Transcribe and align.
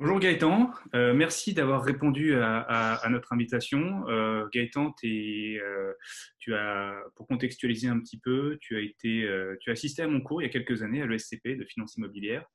Bonjour 0.00 0.18
Gaëtan, 0.18 0.70
euh, 0.94 1.12
merci 1.12 1.52
d'avoir 1.52 1.84
répondu 1.84 2.34
à, 2.34 3.06
notre 3.10 3.34
invitation. 3.34 4.08
Euh, 4.08 4.48
Gaëtan, 4.50 4.94
euh, 5.04 5.92
tu 6.38 6.54
as, 6.54 6.94
pour 7.16 7.26
contextualiser 7.26 7.88
un 7.88 8.00
petit 8.00 8.18
peu, 8.18 8.56
tu 8.62 8.78
as, 8.78 8.80
été, 8.80 9.28
tu 9.60 9.68
as 9.68 9.72
assisté 9.74 10.00
à 10.00 10.08
mon 10.08 10.22
cours 10.22 10.40
il 10.40 10.46
y 10.46 10.48
a 10.48 10.50
quelques 10.50 10.82
années 10.82 11.02
à 11.02 11.06
l'ESCP 11.06 11.48
de 11.48 11.66
finance 11.66 11.98
immobilière 11.98 12.46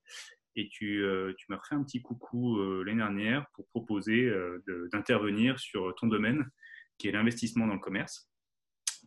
et 0.55 0.69
tu, 0.69 1.05
tu 1.37 1.45
m'as 1.49 1.57
refait 1.57 1.75
un 1.75 1.83
petit 1.83 2.01
coucou 2.01 2.57
l'année 2.83 2.97
dernière 2.97 3.45
pour 3.53 3.67
proposer 3.67 4.27
d'intervenir 4.91 5.59
sur 5.59 5.93
ton 5.97 6.07
domaine 6.07 6.49
qui 6.97 7.09
est 7.09 7.11
l'investissement 7.11 7.67
dans 7.67 7.75
le 7.75 7.79
commerce, 7.79 8.27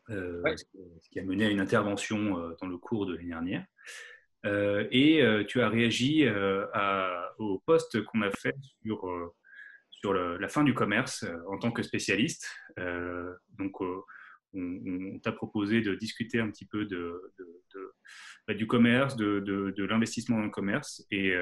ce 0.07 1.09
qui 1.11 1.19
a 1.19 1.25
mené 1.25 1.47
à 1.47 1.51
une 1.51 1.59
intervention 1.59 2.55
dans 2.61 2.69
le 2.69 2.79
cours 2.79 3.07
de 3.07 3.17
l'année 3.17 3.31
dernière. 3.31 3.67
Euh, 4.47 4.87
et 4.91 5.23
euh, 5.23 5.45
tu 5.45 5.61
as 5.61 5.69
réagi 5.69 6.25
euh, 6.25 6.65
au 7.39 7.59
poste 7.67 8.03
qu'on 8.05 8.23
a 8.23 8.31
fait 8.31 8.55
sur, 8.85 9.35
sur 9.91 10.15
la 10.15 10.49
fin 10.49 10.65
du 10.65 10.75
commerce 10.75 11.25
en 11.49 11.59
tant 11.59 11.73
que 11.73 11.83
spécialiste. 11.83 12.49
donc, 13.59 13.81
on, 14.55 15.19
t'a 15.23 15.33
proposé 15.33 15.83
de 15.83 15.95
discuter 15.95 16.41
un 16.41 16.51
petit 16.51 16.65
peu 16.67 16.87
de, 16.87 17.21
bah, 18.47 18.55
du 18.55 18.67
commerce, 18.67 19.15
de, 19.17 19.85
l'investissement 19.85 20.39
dans 20.39 20.45
le 20.45 20.51
commerce 20.51 21.05
et, 21.11 21.35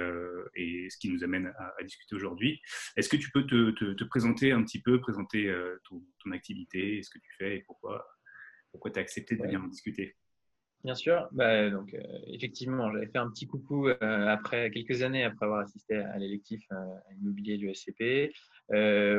et, 0.54 0.90
ce 0.90 0.98
qui 0.98 1.08
nous 1.08 1.22
amène 1.22 1.52
à, 1.58 1.82
discuter 1.84 2.16
aujourd'hui. 2.16 2.60
Est-ce 2.96 3.08
que 3.08 3.16
tu 3.16 3.30
peux 3.30 3.46
te, 3.46 3.70
te, 3.70 4.04
présenter 4.04 4.52
un 4.52 4.62
petit 4.62 4.82
peu, 4.82 5.00
présenter 5.00 5.54
ton, 5.88 6.02
ton, 6.22 6.32
activité, 6.32 7.02
ce 7.02 7.10
que 7.10 7.18
tu 7.18 7.32
fais 7.38 7.58
et 7.58 7.62
pourquoi, 7.66 8.06
pourquoi 8.72 8.90
tu 8.90 8.98
as 8.98 9.02
accepté 9.02 9.36
de 9.36 9.42
venir 9.42 9.62
en 9.62 9.68
discuter? 9.68 10.16
Bien 10.84 10.94
sûr. 10.94 11.28
Bah, 11.32 11.68
donc, 11.70 11.92
euh, 11.94 12.00
effectivement, 12.28 12.92
j'avais 12.92 13.08
fait 13.08 13.18
un 13.18 13.28
petit 13.30 13.46
coucou 13.46 13.88
euh, 13.88 13.96
après 14.00 14.70
quelques 14.70 15.02
années 15.02 15.24
après 15.24 15.46
avoir 15.46 15.60
assisté 15.60 15.96
à 15.96 16.16
l'électif 16.18 16.64
euh, 16.70 16.76
immobilier 17.20 17.56
du 17.56 17.72
SCP. 17.74 18.32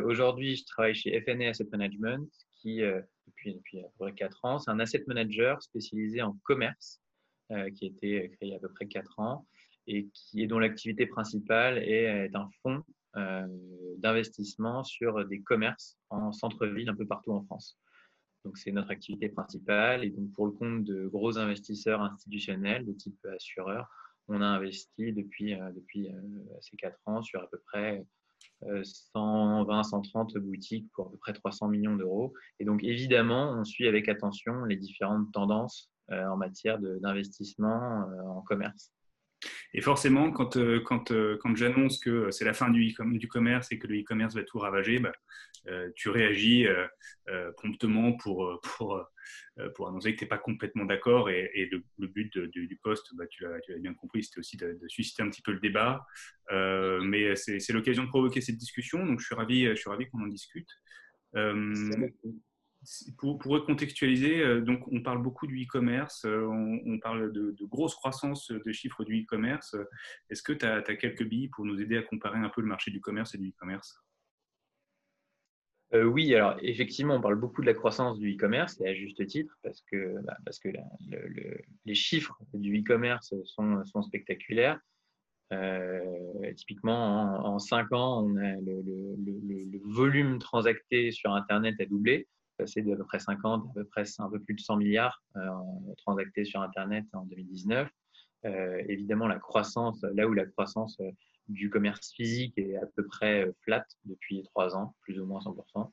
Aujourd'hui, 0.05 0.55
je 0.55 0.65
travaille 0.65 0.95
chez 0.95 1.19
FNA 1.21 1.49
Asset 1.49 1.67
Management, 1.71 2.29
qui 2.55 2.81
depuis, 3.27 3.53
depuis 3.53 3.79
à 3.79 3.83
peu 3.83 4.05
près 4.05 4.13
4 4.13 4.43
ans, 4.43 4.59
c'est 4.59 4.71
un 4.71 4.79
asset 4.79 5.03
manager 5.07 5.61
spécialisé 5.61 6.21
en 6.21 6.37
commerce, 6.43 7.01
qui 7.49 7.85
a 7.85 7.87
été 7.87 8.29
créé 8.29 8.37
il 8.41 8.49
y 8.49 8.53
a 8.53 8.57
à 8.57 8.59
peu 8.59 8.69
près 8.73 8.87
4 8.87 9.19
ans 9.19 9.47
et 9.87 10.09
qui 10.13 10.45
dont 10.47 10.59
l'activité 10.59 11.05
principale 11.05 11.77
est, 11.77 12.25
est 12.25 12.35
un 12.35 12.49
fonds 12.61 12.83
d'investissement 13.97 14.83
sur 14.83 15.25
des 15.25 15.41
commerces 15.41 15.97
en 16.09 16.33
centre-ville 16.33 16.89
un 16.89 16.95
peu 16.95 17.07
partout 17.07 17.31
en 17.31 17.43
France. 17.43 17.79
C'est 18.55 18.71
notre 18.71 18.91
activité 18.91 19.29
principale. 19.29 20.03
Et 20.03 20.09
donc, 20.09 20.31
pour 20.33 20.45
le 20.45 20.51
compte 20.51 20.83
de 20.83 21.07
gros 21.07 21.37
investisseurs 21.37 22.01
institutionnels 22.01 22.85
de 22.85 22.93
type 22.93 23.25
assureur, 23.35 23.89
on 24.27 24.41
a 24.41 24.45
investi 24.45 25.13
depuis, 25.13 25.53
euh, 25.53 25.71
depuis 25.71 26.09
euh, 26.09 26.19
ces 26.61 26.75
quatre 26.77 26.99
ans 27.05 27.21
sur 27.21 27.41
à 27.41 27.47
peu 27.49 27.59
près 27.65 28.05
120, 28.61 29.79
euh, 29.79 29.83
130 29.83 30.37
boutiques 30.37 30.91
pour 30.93 31.07
à 31.07 31.11
peu 31.11 31.17
près 31.17 31.33
300 31.33 31.69
millions 31.69 31.95
d'euros. 31.95 32.33
Et 32.59 32.65
donc, 32.65 32.83
évidemment, 32.83 33.51
on 33.51 33.63
suit 33.63 33.87
avec 33.87 34.09
attention 34.09 34.65
les 34.65 34.75
différentes 34.75 35.31
tendances 35.31 35.89
en 36.09 36.37
matière 36.37 36.79
d'investissement 36.79 38.07
en 38.27 38.41
commerce. 38.41 38.93
Et 39.73 39.81
forcément, 39.81 40.31
quand, 40.31 40.57
euh, 40.57 40.79
quand, 40.79 41.11
euh, 41.11 41.37
quand 41.41 41.55
j'annonce 41.55 41.99
que 41.99 42.31
c'est 42.31 42.45
la 42.45 42.53
fin 42.53 42.69
du, 42.69 42.93
du 42.99 43.27
commerce 43.27 43.71
et 43.71 43.79
que 43.79 43.87
le 43.87 43.99
e-commerce 43.99 44.33
va 44.33 44.43
tout 44.43 44.59
ravager, 44.59 44.99
bah, 44.99 45.11
euh, 45.67 45.89
tu 45.95 46.09
réagis 46.09 46.65
promptement 47.57 48.13
pour, 48.13 48.59
pour, 48.63 49.05
pour 49.75 49.87
annoncer 49.89 50.13
que 50.13 50.19
tu 50.19 50.23
n'es 50.23 50.29
pas 50.29 50.37
complètement 50.37 50.85
d'accord. 50.85 51.29
Et, 51.29 51.69
le, 51.71 52.07
but 52.07 52.37
du, 52.37 52.79
poste, 52.81 53.13
bah, 53.15 53.25
tu 53.27 53.43
l'as 53.43 53.77
bien 53.79 53.93
compris, 53.93 54.23
c'était 54.23 54.39
aussi 54.39 54.57
de, 54.57 54.79
susciter 54.87 55.23
un 55.23 55.29
petit 55.29 55.41
peu 55.41 55.51
le 55.51 55.59
débat. 55.59 56.05
mais 56.51 57.35
c'est 57.35 57.73
l'occasion 57.73 58.03
de 58.03 58.09
provoquer 58.09 58.41
cette 58.41 58.57
discussion, 58.57 59.05
donc 59.05 59.19
je 59.19 59.25
suis 59.25 59.35
ravi, 59.35 59.65
je 59.65 59.75
suis 59.75 59.89
ravi 59.89 60.07
qu'on 60.09 60.23
en 60.23 60.27
discute. 60.27 60.69
Pour, 63.17 63.37
pour 63.39 63.51
recontextualiser, 63.51 64.39
euh, 64.39 64.61
donc 64.61 64.87
on 64.91 65.01
parle 65.01 65.21
beaucoup 65.21 65.47
du 65.47 65.63
e-commerce, 65.63 66.23
euh, 66.25 66.45
on, 66.45 66.99
parle 66.99 67.33
de, 67.33 67.51
de, 67.51 67.65
grosse 67.65 67.95
croissance 67.95 68.51
des 68.51 68.71
chiffres 68.73 69.03
du 69.03 69.23
e-commerce. 69.23 69.75
Est-ce 70.29 70.43
que 70.43 70.53
tu 70.53 70.65
as, 70.65 70.81
quelques 70.81 71.23
billes 71.23 71.49
pour 71.49 71.65
nous 71.65 71.81
aider 71.81 71.97
à 71.97 72.03
comparer 72.03 72.37
un 72.37 72.49
peu 72.49 72.61
le 72.61 72.67
marché 72.67 72.91
du 72.91 73.01
commerce 73.01 73.33
et 73.33 73.39
du 73.39 73.49
e-commerce? 73.49 73.99
Euh, 75.93 76.03
oui, 76.03 76.33
alors 76.35 76.57
effectivement, 76.61 77.15
on 77.15 77.21
parle 77.21 77.39
beaucoup 77.39 77.61
de 77.61 77.65
la 77.65 77.73
croissance 77.73 78.19
du 78.19 78.35
e-commerce 78.35 78.79
et 78.81 78.87
à 78.87 78.93
juste 78.93 79.25
titre 79.25 79.57
parce 79.63 79.81
que, 79.81 80.21
bah, 80.21 80.37
parce 80.45 80.59
que 80.59 80.69
les 81.85 81.95
chiffres 81.95 82.37
du 82.53 82.79
e-commerce 82.79 83.33
sont, 83.45 84.01
spectaculaires. 84.03 84.79
typiquement, 86.55 87.45
en, 87.45 87.59
cinq 87.59 87.91
ans, 87.91 88.23
on 88.23 88.37
a 88.37 88.55
le, 88.61 89.81
volume 89.83 90.37
transacté 90.39 91.11
sur 91.11 91.33
Internet 91.33 91.75
a 91.79 91.85
doublé 91.85 92.27
passé 92.57 92.81
de 92.81 92.93
à 92.93 92.95
peu 92.95 93.05
près 93.05 93.19
50 93.19 93.65
à 93.69 93.73
peu 93.73 93.85
près 93.85 94.03
un 94.19 94.29
peu 94.29 94.39
plus 94.39 94.55
de 94.55 94.59
100 94.59 94.77
milliards 94.77 95.23
euh, 95.35 95.49
transactés 95.97 96.45
sur 96.45 96.61
Internet 96.61 97.05
en 97.13 97.23
2019. 97.25 97.89
Euh, 98.45 98.83
évidemment, 98.87 99.27
la 99.27 99.39
croissance, 99.39 100.03
là 100.13 100.27
où 100.27 100.33
la 100.33 100.45
croissance 100.45 100.97
euh, 101.01 101.11
du 101.47 101.69
commerce 101.69 102.11
physique 102.13 102.57
est 102.57 102.75
à 102.75 102.85
peu 102.95 103.05
près 103.05 103.49
flat 103.61 103.85
depuis 104.05 104.43
trois 104.43 104.75
ans, 104.75 104.95
plus 105.01 105.19
ou 105.19 105.25
moins 105.25 105.39
100%. 105.39 105.89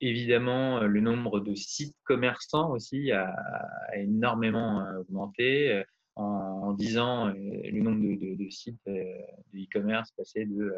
évidemment, 0.00 0.80
le 0.80 1.00
nombre 1.00 1.38
de 1.38 1.54
sites 1.54 1.96
commerçants 2.04 2.70
aussi 2.72 3.12
a, 3.12 3.32
énormément 3.94 4.84
augmenté. 4.98 5.84
En, 6.16 6.72
dix 6.72 6.94
10 6.94 6.98
ans, 6.98 7.26
le 7.28 7.80
nombre 7.80 8.00
de, 8.00 8.50
sites 8.50 8.80
de 8.84 9.04
e-commerce 9.54 10.10
passé 10.16 10.44
de, 10.44 10.74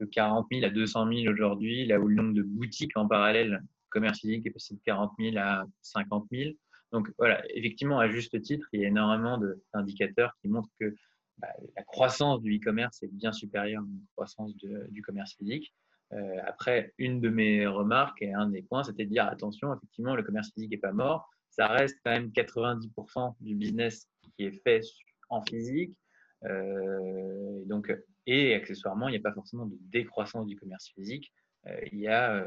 de 0.00 0.06
40 0.06 0.46
000 0.52 0.64
à 0.66 0.68
200 0.68 1.10
000 1.22 1.32
aujourd'hui, 1.32 1.86
là 1.86 1.98
où 1.98 2.08
le 2.08 2.16
nombre 2.16 2.34
de 2.34 2.42
boutiques 2.42 2.96
en 2.96 3.08
parallèle 3.08 3.62
commerce 3.94 4.20
physique 4.20 4.46
est 4.46 4.50
passé 4.50 4.74
de 4.74 4.80
40 4.84 5.12
000 5.18 5.36
à 5.38 5.64
50 5.82 6.26
000. 6.30 6.50
Donc 6.92 7.10
voilà, 7.18 7.42
effectivement, 7.54 7.98
à 7.98 8.08
juste 8.08 8.40
titre, 8.42 8.68
il 8.72 8.80
y 8.80 8.84
a 8.84 8.88
énormément 8.88 9.40
d'indicateurs 9.72 10.36
qui 10.40 10.48
montrent 10.48 10.70
que 10.78 10.94
bah, 11.38 11.48
la 11.76 11.82
croissance 11.82 12.40
du 12.42 12.56
e-commerce 12.56 13.02
est 13.02 13.12
bien 13.12 13.32
supérieure 13.32 13.82
à 13.82 13.86
la 13.86 14.06
croissance 14.14 14.54
du 14.56 15.02
commerce 15.02 15.34
physique. 15.34 15.72
Euh, 16.12 16.40
après, 16.46 16.92
une 16.98 17.20
de 17.20 17.28
mes 17.28 17.66
remarques 17.66 18.22
et 18.22 18.32
un 18.32 18.48
des 18.48 18.62
points, 18.62 18.84
c'était 18.84 19.04
de 19.04 19.10
dire 19.10 19.26
attention, 19.26 19.74
effectivement, 19.74 20.14
le 20.14 20.22
commerce 20.22 20.52
physique 20.52 20.70
n'est 20.70 20.78
pas 20.78 20.92
mort. 20.92 21.28
Ça 21.50 21.66
reste 21.68 21.98
quand 22.04 22.12
même 22.12 22.28
90% 22.28 23.34
du 23.40 23.54
business 23.54 24.08
qui 24.36 24.44
est 24.44 24.62
fait 24.62 24.82
en 25.30 25.42
physique. 25.42 25.96
Euh, 26.44 27.62
et 27.62 27.66
donc, 27.66 27.92
et 28.26 28.54
accessoirement, 28.54 29.08
il 29.08 29.12
n'y 29.12 29.18
a 29.18 29.22
pas 29.22 29.32
forcément 29.32 29.66
de 29.66 29.76
décroissance 29.90 30.46
du 30.46 30.56
commerce 30.56 30.90
physique. 30.94 31.32
Euh, 31.66 31.80
il 31.90 31.98
y 31.98 32.08
a 32.08 32.44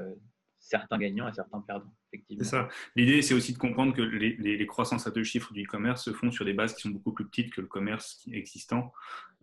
certains 0.60 0.98
gagnants 0.98 1.28
et 1.28 1.34
certains 1.34 1.62
perdants. 1.62 1.94
C'est 2.12 2.44
ça. 2.44 2.70
L'idée, 2.96 3.22
c'est 3.22 3.34
aussi 3.34 3.54
de 3.54 3.58
comprendre 3.58 3.94
que 3.94 4.02
les, 4.02 4.66
croissances 4.66 5.08
à 5.08 5.12
deux 5.12 5.24
chiffres 5.24 5.54
du 5.54 5.64
e-commerce 5.64 6.04
se 6.04 6.12
font 6.12 6.32
sur 6.32 6.46
des 6.46 6.54
bases 6.54 6.74
qui 6.74 6.82
sont 6.82 6.90
beaucoup 6.90 7.14
plus 7.14 7.26
petites 7.26 7.54
que 7.54 7.62
le 7.62 7.68
commerce 7.68 8.28
existant. 8.32 8.92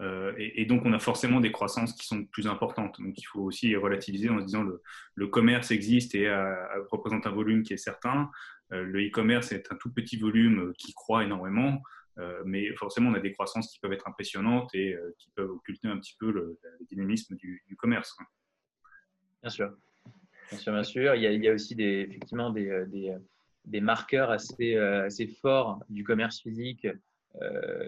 Euh, 0.00 0.32
et, 0.38 0.64
donc, 0.66 0.84
on 0.84 0.92
a 0.92 0.98
forcément 0.98 1.40
des 1.40 1.52
croissances 1.52 1.94
qui 1.94 2.06
sont 2.06 2.24
plus 2.24 2.46
importantes. 2.46 3.00
Donc, 3.00 3.18
il 3.18 3.24
faut 3.24 3.40
aussi 3.40 3.74
relativiser 3.76 4.28
en 4.28 4.40
se 4.40 4.44
disant 4.44 4.62
le, 4.62 4.82
le 5.14 5.26
commerce 5.28 5.70
existe 5.70 6.14
et 6.14 6.28
représente 6.90 7.26
un 7.26 7.32
volume 7.32 7.62
qui 7.62 7.72
est 7.72 7.78
certain. 7.78 8.30
Euh, 8.72 8.82
le 8.82 9.06
e-commerce 9.06 9.52
est 9.52 9.70
un 9.72 9.76
tout 9.76 9.92
petit 9.92 10.16
volume 10.16 10.72
qui 10.78 10.92
croît 10.94 11.24
énormément. 11.24 11.82
Euh, 12.18 12.42
mais 12.44 12.74
forcément, 12.76 13.10
on 13.10 13.14
a 13.14 13.20
des 13.20 13.32
croissances 13.32 13.72
qui 13.72 13.80
peuvent 13.80 13.92
être 13.92 14.08
impressionnantes 14.08 14.72
et 14.74 14.96
qui 15.18 15.30
peuvent 15.30 15.50
occulter 15.50 15.88
un 15.88 15.98
petit 15.98 16.16
peu 16.18 16.30
le, 16.30 16.58
dynamisme 16.90 17.34
du, 17.36 17.62
du 17.66 17.76
commerce. 17.76 18.16
Bien 19.42 19.50
sûr. 19.50 19.74
Bien 20.54 20.62
sûr, 20.62 20.72
bien 20.72 20.84
sûr. 20.84 21.14
Il 21.16 21.22
y 21.22 21.48
a, 21.48 21.52
aussi 21.52 21.74
effectivement 21.80 22.50
des, 22.50 22.68
euh, 22.68 22.86
euh, 23.74 23.80
marqueurs 23.80 24.30
assez, 24.30 24.76
euh, 24.76 25.06
assez 25.06 25.26
forts 25.26 25.80
du 25.88 26.04
commerce 26.04 26.40
physique, 26.40 26.86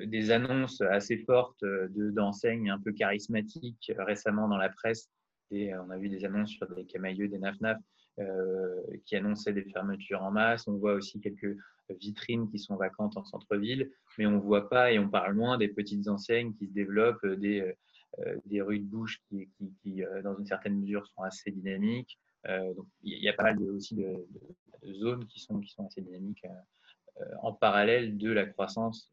des 0.06 0.32
annonces 0.32 0.80
assez 0.80 1.18
fortes 1.18 1.64
d'enseignes 1.90 2.68
un 2.68 2.80
peu 2.80 2.90
charismatiques 2.90 3.92
récemment 3.96 4.48
dans 4.48 4.56
la 4.56 4.68
presse. 4.70 5.08
On 5.52 5.90
a 5.90 5.96
vu 5.98 6.08
des 6.08 6.24
annonces 6.24 6.50
sur 6.50 6.66
des 6.74 6.84
camailleux, 6.84 7.28
des 7.28 7.38
naf-naf 7.38 7.78
qui 9.04 9.14
annonçaient 9.14 9.52
des 9.52 9.62
fermetures 9.62 10.24
en 10.24 10.32
masse. 10.32 10.66
On 10.66 10.76
voit 10.78 10.94
aussi 10.94 11.20
quelques 11.20 11.56
vitrines 12.00 12.50
qui 12.50 12.58
sont 12.58 12.74
vacantes 12.74 13.16
en 13.16 13.22
centre-ville, 13.22 13.88
mais 14.18 14.26
on 14.26 14.32
ne 14.32 14.40
voit 14.40 14.68
pas 14.68 14.90
et 14.90 14.98
on 14.98 15.08
parle 15.08 15.34
moins 15.34 15.58
des 15.58 15.68
petites 15.68 16.08
enseignes 16.08 16.52
qui 16.54 16.66
se 16.66 16.72
développent, 16.72 17.24
des, 17.24 17.72
rues 18.60 18.80
de 18.80 18.84
bouche 18.84 19.20
qui, 19.84 20.02
dans 20.24 20.36
une 20.36 20.46
certaine 20.46 20.80
mesure, 20.80 21.06
sont 21.06 21.22
assez 21.22 21.52
dynamiques. 21.52 22.18
Donc, 22.44 22.87
il 23.03 23.23
y 23.23 23.29
a 23.29 23.33
pas 23.33 23.43
mal 23.44 23.61
aussi 23.62 23.97
de, 23.97 24.27
zones 24.93 25.27
qui 25.27 25.41
sont, 25.41 25.59
qui 25.61 25.73
sont 25.73 25.87
assez 25.87 26.00
dynamiques 26.00 26.44
en 27.43 27.53
parallèle 27.53 28.17
de 28.17 28.31
la 28.31 28.47
croissance 28.47 29.12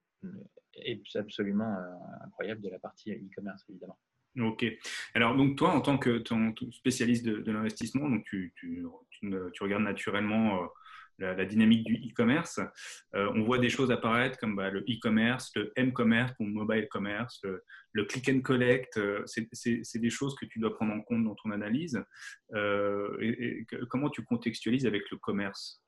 absolument 1.16 1.75
incroyable 2.24 2.62
de 2.62 2.70
la 2.70 2.80
partie 2.80 3.12
e-commerce, 3.12 3.64
évidemment. 3.70 3.98
Ok. 4.40 4.66
Alors, 5.14 5.36
donc 5.36 5.58
toi, 5.58 5.72
en 5.72 5.81
tant 5.81 5.98
que 5.98 6.24
spécialiste 6.72 7.25
de, 7.25 7.52
l'investissement, 7.52 8.10
donc 8.10 8.24
tu, 8.25 8.54
tu, 8.56 8.84
regardes 9.62 9.84
naturellement 9.84 10.68
la, 11.19 11.45
dynamique 11.45 11.86
du 11.86 11.95
e-commerce. 11.95 12.60
Euh, 13.15 13.31
on 13.36 13.44
voit 13.44 13.60
des 13.60 13.69
choses 13.69 13.92
apparaître 13.92 14.38
comme 14.39 14.56
bah, 14.56 14.69
le 14.69 14.81
e-commerce, 14.81 15.51
le 15.56 15.71
m-commerce 15.75 16.33
ou 16.39 16.45
mobile 16.45 16.88
commerce, 16.89 17.42
le, 17.94 18.06
click 18.06 18.30
and 18.30 18.42
collect. 18.42 18.98
Euh, 18.98 19.24
c'est 19.25 20.00
des 20.00 20.10
choses 20.10 20.36
que 20.36 20.45
tu 20.45 20.60
dois 20.60 20.74
prendre 20.74 20.94
en 20.94 21.01
compte 21.01 21.24
dans 21.24 21.36
ton 21.36 21.51
analyse. 21.51 22.01
Euh, 22.54 23.63
comment 23.89 24.10
tu 24.10 24.24
contextualises 24.24 24.86
avec 24.86 25.10
le 25.12 25.18
commerce 25.18 25.81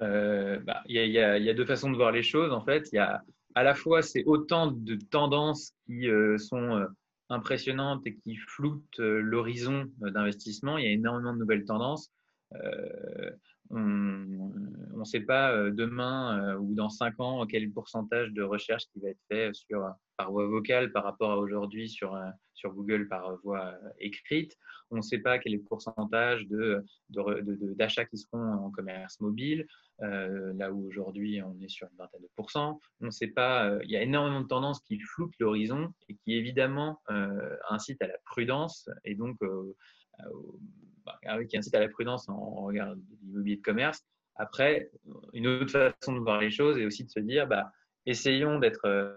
bah, 0.00 0.82
il 0.86 0.96
y, 0.96 1.18
a 1.18 1.54
deux 1.54 1.64
façons 1.64 1.90
de 1.90 1.96
voir 1.96 2.12
les 2.12 2.22
choses. 2.22 2.52
En 2.52 2.62
fait, 2.62 2.88
il 2.92 2.96
y 2.96 2.98
a 2.98 3.22
à 3.54 3.62
la 3.62 3.74
fois 3.74 4.02
c'est 4.02 4.24
autant 4.24 4.70
de 4.70 4.96
tendances 4.96 5.72
qui 5.86 6.08
sont 6.36 6.86
impressionnantes 7.30 8.06
et 8.06 8.16
qui 8.16 8.36
floutent 8.36 8.98
l'horizon 8.98 9.86
d'investissement. 9.98 10.76
Il 10.76 10.84
y 10.84 10.88
a 10.88 10.90
énormément 10.90 11.32
de 11.32 11.38
nouvelles 11.38 11.64
tendances 11.64 12.10
on 13.76 14.98
ne 14.98 15.04
sait 15.04 15.20
pas 15.20 15.52
euh, 15.52 15.70
demain 15.70 16.38
euh, 16.38 16.58
ou 16.58 16.74
dans 16.74 16.88
cinq 16.88 17.18
ans 17.18 17.44
quel 17.46 17.70
pourcentage 17.70 18.32
de 18.32 18.42
recherche 18.42 18.84
qui 18.92 19.00
va 19.00 19.08
être 19.08 19.22
fait 19.28 19.54
sur, 19.54 19.86
par 20.16 20.30
voie 20.30 20.46
vocale 20.46 20.92
par 20.92 21.04
rapport 21.04 21.32
à 21.32 21.38
aujourd'hui 21.38 21.88
sur, 21.88 22.14
euh, 22.14 22.30
sur 22.54 22.72
Google 22.72 23.08
par 23.08 23.36
voie 23.42 23.74
écrite. 23.98 24.56
On 24.90 24.96
ne 24.96 25.02
sait 25.02 25.18
pas 25.18 25.38
quel 25.38 25.54
est 25.54 25.58
le 25.58 25.62
pourcentage 25.62 26.46
d'achats 27.08 28.04
qui 28.04 28.18
seront 28.18 28.52
en 28.52 28.70
commerce 28.70 29.18
mobile, 29.20 29.66
là 29.98 30.70
où 30.70 30.86
aujourd'hui 30.86 31.42
on 31.42 31.58
est 31.60 31.68
sur 31.68 31.88
une 31.90 31.96
vingtaine 31.96 32.22
de 32.22 32.28
pourcents. 32.36 32.78
On 33.00 33.06
ne 33.06 33.10
sait 33.10 33.28
pas, 33.28 33.76
il 33.82 33.90
y 33.90 33.96
a 33.96 34.02
énormément 34.02 34.42
de 34.42 34.46
tendances 34.46 34.80
qui 34.80 35.00
floutent 35.00 35.34
l'horizon 35.40 35.92
et 36.08 36.14
qui 36.14 36.34
évidemment 36.34 37.00
incitent 37.70 38.02
à 38.02 38.06
la 38.06 38.18
prudence 38.24 38.88
et 39.04 39.16
donc 39.16 39.36
bah, 41.04 41.18
qui 41.44 41.56
incite 41.56 41.74
à 41.74 41.80
la 41.80 41.88
prudence 41.88 42.28
en 42.28 42.62
regard 42.62 42.94
de 42.94 43.02
l'immobilier 43.22 43.56
de 43.56 43.62
commerce. 43.62 44.04
Après, 44.36 44.90
une 45.32 45.46
autre 45.46 45.70
façon 45.70 46.14
de 46.14 46.18
voir 46.18 46.40
les 46.40 46.50
choses 46.50 46.78
est 46.78 46.84
aussi 46.84 47.04
de 47.04 47.10
se 47.10 47.20
dire, 47.20 47.46
bah, 47.46 47.70
essayons 48.06 48.58
d'être 48.58 48.86
euh, 48.86 49.16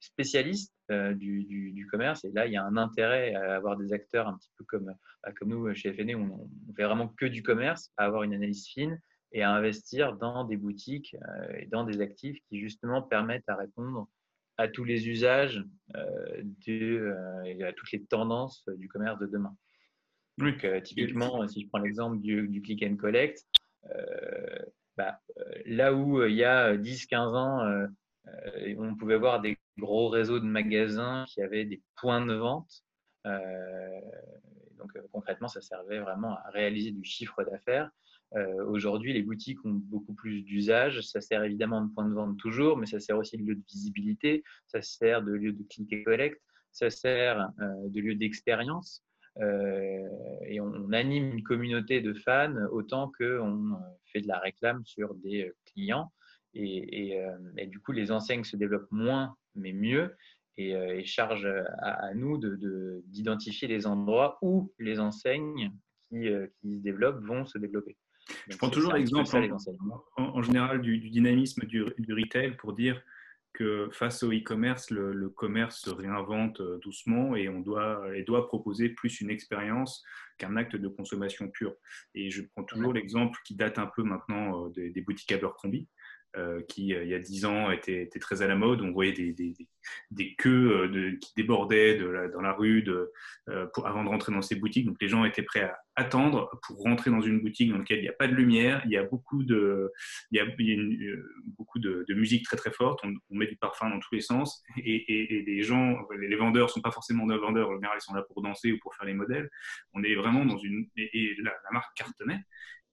spécialistes 0.00 0.74
euh, 0.90 1.14
du, 1.14 1.44
du, 1.44 1.86
commerce. 1.86 2.24
Et 2.24 2.32
là, 2.32 2.46
il 2.46 2.52
y 2.52 2.56
a 2.56 2.64
un 2.64 2.76
intérêt 2.76 3.34
à 3.34 3.56
avoir 3.56 3.76
des 3.76 3.92
acteurs 3.92 4.28
un 4.28 4.36
petit 4.36 4.50
peu 4.56 4.64
comme, 4.64 4.94
bah, 5.22 5.32
nous 5.42 5.74
chez 5.74 5.92
FNE, 5.92 6.14
on, 6.16 6.48
ne 6.68 6.74
fait 6.74 6.84
vraiment 6.84 7.08
que 7.08 7.26
du 7.26 7.42
commerce, 7.42 7.92
à 7.96 8.04
avoir 8.04 8.22
une 8.22 8.34
analyse 8.34 8.66
fine 8.66 9.00
et 9.32 9.42
à 9.42 9.52
investir 9.52 10.16
dans 10.16 10.44
des 10.44 10.56
boutiques 10.56 11.14
euh, 11.14 11.52
et 11.58 11.66
dans 11.66 11.84
des 11.84 12.00
actifs 12.00 12.38
qui 12.48 12.60
justement 12.60 13.02
permettent 13.02 13.48
à 13.48 13.56
répondre 13.56 14.08
à 14.56 14.68
tous 14.68 14.84
les 14.84 15.08
usages 15.08 15.64
et 16.66 17.64
à 17.64 17.72
toutes 17.72 17.92
les 17.92 18.04
tendances 18.04 18.68
du 18.76 18.88
commerce 18.88 19.18
de 19.18 19.26
demain. 19.26 19.56
Donc, 20.40 20.64
euh, 20.64 20.80
typiquement, 20.80 21.46
si 21.48 21.62
je 21.62 21.68
prends 21.68 21.78
l'exemple 21.80 22.18
du, 22.18 22.62
click 22.62 22.82
and 22.82 22.96
collect, 22.96 23.44
euh, 23.94 24.58
bah, 24.96 25.20
euh, 25.38 25.42
là 25.66 25.92
où 25.92 26.24
il 26.24 26.34
y 26.34 26.44
a 26.44 26.76
10-15 26.76 27.34
ans, 27.34 27.88
on 28.78 28.94
pouvait 28.96 29.18
voir 29.18 29.40
des 29.40 29.58
gros 29.78 30.08
réseaux 30.08 30.40
de 30.40 30.46
magasins 30.46 31.24
qui 31.28 31.42
avaient 31.42 31.66
des 31.66 31.82
points 31.96 32.24
de 32.24 32.34
vente. 32.34 32.70
donc, 34.78 34.92
concrètement, 35.12 35.48
ça 35.48 35.60
servait 35.60 36.00
vraiment 36.00 36.36
à 36.38 36.50
réaliser 36.50 36.90
du 36.92 37.04
chiffre 37.04 37.44
d'affaires. 37.44 37.90
Aujourd'hui, 38.68 39.12
les 39.12 39.22
boutiques 39.22 39.62
ont 39.66 39.72
beaucoup 39.72 40.14
plus 40.14 40.42
d'usage. 40.42 41.00
Ça 41.02 41.20
sert 41.20 41.42
évidemment 41.44 41.82
de 41.82 41.92
point 41.92 42.08
de 42.08 42.14
vente 42.14 42.38
toujours, 42.38 42.78
mais 42.78 42.86
ça 42.86 43.00
sert 43.00 43.18
aussi 43.18 43.36
de 43.36 43.42
lieu 43.42 43.56
de 43.56 43.64
visibilité, 43.68 44.42
ça 44.68 44.80
sert 44.80 45.22
de 45.22 45.32
lieu 45.32 45.52
de 45.52 45.62
click 45.64 45.92
and 45.92 46.04
collect, 46.04 46.40
ça 46.72 46.88
sert 46.88 47.50
de 47.58 48.00
lieu 48.00 48.14
d'expérience. 48.14 49.04
Euh, 49.38 50.08
et 50.46 50.60
on, 50.60 50.92
anime 50.92 51.32
une 51.32 51.42
communauté 51.42 52.00
de 52.00 52.12
fans 52.14 52.54
autant 52.72 53.12
qu'on 53.16 53.72
euh, 53.72 53.76
fait 54.12 54.20
de 54.20 54.28
la 54.28 54.38
réclame 54.38 54.84
sur 54.84 55.14
des 55.14 55.44
euh, 55.44 55.56
clients. 55.66 56.12
Et, 56.52 57.16
du 57.68 57.78
coup, 57.78 57.92
les 57.92 58.10
enseignes 58.10 58.42
se 58.42 58.56
développent 58.56 58.90
moins, 58.90 59.36
mais 59.54 59.72
mieux. 59.72 60.16
Et, 60.56 60.72
et 60.72 61.04
charge 61.04 61.48
à, 61.78 62.12
nous 62.12 62.38
d'identifier 63.06 63.68
de, 63.68 63.72
les 63.72 63.86
endroits 63.86 64.36
où 64.42 64.72
les 64.80 64.98
enseignes 64.98 65.70
qui, 66.08 66.28
qui, 66.60 66.76
se 66.76 66.82
développent 66.82 67.24
vont 67.24 67.46
se 67.46 67.56
développer. 67.56 67.96
Je 68.48 68.56
prends 68.56 68.68
toujours 68.68 68.94
l'exemple 68.94 69.54
en, 70.16 70.42
général 70.42 70.82
du, 70.82 70.98
dynamisme 70.98 71.64
du, 71.66 71.84
du, 71.98 72.14
retail 72.14 72.56
pour 72.56 72.72
dire 72.72 73.00
que 73.52 73.88
face 73.92 74.22
au 74.22 74.32
e-commerce, 74.32 74.90
le, 74.90 75.28
commerce 75.30 75.80
se 75.80 75.90
réinvente 75.90 76.60
euh, 76.60 76.78
doucement 76.78 77.34
et 77.36 77.48
on 77.48 77.60
doit, 77.60 78.02
et 78.14 78.22
doit 78.22 78.46
proposer 78.46 78.88
plus 78.90 79.20
une 79.20 79.30
expérience 79.30 80.04
qu'un 80.38 80.56
acte 80.56 80.76
de 80.76 80.88
consommation 80.88 81.48
pure. 81.48 81.74
Et 82.14 82.30
je 82.30 82.42
prends 82.42 82.64
toujours 82.64 82.92
l'exemple 82.92 83.38
qui 83.44 83.54
date 83.54 83.78
un 83.78 83.86
peu 83.86 84.02
maintenant 84.02 84.66
euh, 84.66 84.70
des, 84.70 84.90
des 84.90 85.00
boutiques 85.00 85.32
Abercrombie. 85.32 85.88
Euh, 86.36 86.62
qui, 86.68 86.94
euh, 86.94 87.02
il 87.02 87.10
y 87.10 87.14
a 87.14 87.18
dix 87.18 87.44
ans, 87.44 87.72
était, 87.72 88.02
était, 88.02 88.20
très 88.20 88.40
à 88.40 88.46
la 88.46 88.54
mode. 88.54 88.82
On 88.82 88.92
voyait 88.92 89.12
des, 89.12 89.32
des, 89.32 89.52
des 90.12 90.34
queues 90.36 90.82
euh, 90.82 90.88
de, 90.88 91.10
qui 91.16 91.32
débordaient 91.36 91.96
de 91.96 92.06
la, 92.06 92.28
dans 92.28 92.40
la 92.40 92.52
rue 92.52 92.82
de, 92.82 93.10
pour, 93.74 93.88
avant 93.88 94.04
de 94.04 94.08
rentrer 94.08 94.30
dans 94.30 94.40
ces 94.40 94.54
boutiques. 94.54 94.86
Donc, 94.86 94.96
les 95.00 95.08
gens 95.08 95.24
étaient 95.24 95.42
prêts 95.42 95.62
à 95.62 95.76
attendre 95.96 96.48
pour 96.62 96.82
rentrer 96.82 97.10
dans 97.10 97.20
une 97.20 97.40
boutique 97.40 97.72
dans 97.72 97.78
laquelle 97.78 97.98
il 97.98 98.02
n'y 98.02 98.08
a 98.08 98.12
pas 98.12 98.28
de 98.28 98.34
lumière, 98.34 98.80
il 98.84 98.92
y 98.92 98.96
a 98.96 99.02
beaucoup 99.02 99.42
de, 99.42 99.90
il 100.30 100.38
y 100.38 100.40
a, 100.40 100.46
beaucoup 101.58 101.80
de, 101.80 102.04
de, 102.08 102.14
musique 102.14 102.44
très 102.44 102.56
très 102.56 102.70
forte, 102.70 103.00
on, 103.04 103.34
met 103.34 103.48
du 103.48 103.56
parfum 103.56 103.90
dans 103.90 103.98
tous 103.98 104.14
les 104.14 104.20
sens 104.20 104.62
et, 104.76 105.34
et, 105.34 105.42
les 105.42 105.62
gens, 105.62 105.98
les 106.16 106.36
vendeurs 106.36 106.66
ne 106.66 106.70
sont 106.70 106.80
pas 106.80 106.92
forcément 106.92 107.26
des 107.26 107.36
vendeurs, 107.36 107.70
ils 107.72 108.00
sont 108.00 108.14
là 108.14 108.22
pour 108.22 108.40
danser 108.40 108.70
ou 108.70 108.78
pour 108.80 108.94
faire 108.94 109.06
les 109.06 109.14
modèles. 109.14 109.50
On 109.94 110.02
est 110.04 110.14
vraiment 110.14 110.44
dans 110.44 110.58
une... 110.58 110.86
Et, 110.96 111.34
la, 111.42 111.50
la 111.50 111.70
marque 111.72 111.96
cartonnait. 111.96 112.44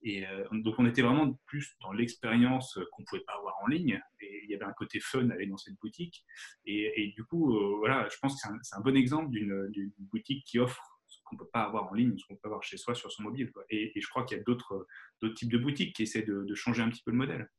Et 0.02 0.26
euh, 0.26 0.44
donc, 0.52 0.76
on 0.78 0.86
était 0.86 1.02
vraiment 1.02 1.38
plus 1.46 1.76
dans 1.80 1.92
l'expérience 1.92 2.78
qu'on 2.92 3.02
ne 3.02 3.06
pouvait 3.06 3.22
pas 3.22 3.34
avoir 3.34 3.56
en 3.62 3.66
ligne. 3.66 4.00
Et 4.20 4.40
il 4.44 4.50
y 4.50 4.54
avait 4.54 4.64
un 4.64 4.72
côté 4.72 5.00
fun 5.00 5.28
à 5.30 5.34
aller 5.34 5.46
dans 5.46 5.56
cette 5.56 5.76
boutique. 5.76 6.24
Et, 6.64 7.12
du 7.16 7.24
coup, 7.24 7.56
euh, 7.56 7.76
voilà, 7.78 8.08
je 8.10 8.16
pense 8.20 8.40
que 8.40 8.48
c'est 8.62 8.76
un, 8.76 8.80
bon 8.80 8.96
exemple 8.96 9.30
d'une 9.30 9.92
boutique 9.98 10.44
qui 10.44 10.58
offre 10.58 10.82
ce 11.06 11.18
qu'on 11.24 11.36
peut 11.36 11.48
pas 11.52 11.62
avoir 11.62 11.90
en 11.90 11.94
ligne, 11.94 12.16
ce 12.16 12.26
qu'on 12.26 12.36
peut 12.36 12.48
avoir 12.48 12.62
chez 12.62 12.76
soi 12.76 12.94
sur 12.94 13.10
son 13.10 13.24
mobile. 13.24 13.52
Et, 13.70 13.92
je 14.00 14.08
crois 14.08 14.24
qu'il 14.24 14.36
y 14.36 14.40
a 14.40 14.44
d'autres 14.44 14.86
types 15.34 15.52
de 15.52 15.58
boutiques 15.58 15.96
qui 15.96 16.04
essaient 16.04 16.22
de, 16.22 16.54
changer 16.54 16.82
un 16.82 16.90
petit 16.90 17.02
peu 17.02 17.10
le 17.10 17.16
modèle. 17.16 17.50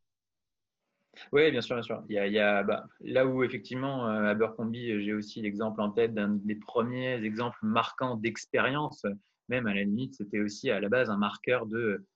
Oui, 1.34 1.52
bien 1.52 1.62
sûr, 1.62 1.76
bien 1.76 1.84
sûr. 1.84 2.02
Bah, 2.08 2.86
là 3.02 3.26
où 3.26 3.44
effectivement, 3.44 4.08
euh, 4.08 4.24
à 4.24 4.30
Abercrombie, 4.30 5.04
j'ai 5.04 5.14
aussi 5.14 5.42
l'exemple 5.42 5.82
en 5.82 5.92
tête 5.92 6.14
d'un 6.14 6.30
des 6.30 6.56
premiers 6.56 7.22
exemples 7.24 7.60
marquants 7.64 8.16
d'expérience. 8.16 9.06
Même 9.50 9.66
à 9.66 9.74
la 9.74 9.84
limite, 9.84 10.16
c'était 10.16 10.40
aussi 10.40 10.70
à 10.70 10.80
la 10.80 10.90
base 10.90 11.10
un 11.10 11.18
marqueur 11.18 11.66
de 11.66 11.78
euh, 11.78 12.08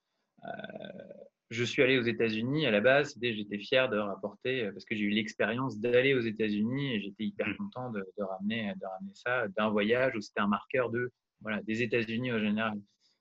je 1.50 1.64
suis 1.64 1.84
allé 1.84 1.98
aux 1.98 2.04
États-Unis 2.04 2.66
à 2.66 2.72
la 2.72 2.82
base, 2.82 3.18
j'étais 3.22 3.60
fier 3.60 3.90
de 3.90 3.98
rapporter 3.98 4.70
parce 4.72 4.86
que 4.86 4.96
j'ai 4.96 5.04
eu 5.04 5.10
l'expérience 5.10 5.80
d'aller 5.80 6.14
aux 6.14 6.22
États-Unis 6.22 6.96
et 6.96 7.00
j'étais 7.00 7.26
hyper 7.26 7.48
mm. 7.48 7.58
content 7.58 7.92
de, 7.92 8.04
ramener, 8.18 8.74
de 8.80 8.86
ramener 8.86 9.14
ça 9.14 9.48
d'un 9.50 9.70
voyage 9.70 10.16
où 10.16 10.22
c'était 10.22 10.40
un 10.40 10.48
marqueur 10.48 10.90
de 10.90 11.12
voilà 11.42 11.62
des 11.64 11.84
États-Unis 11.84 12.32
en 12.32 12.40
général. 12.40 12.80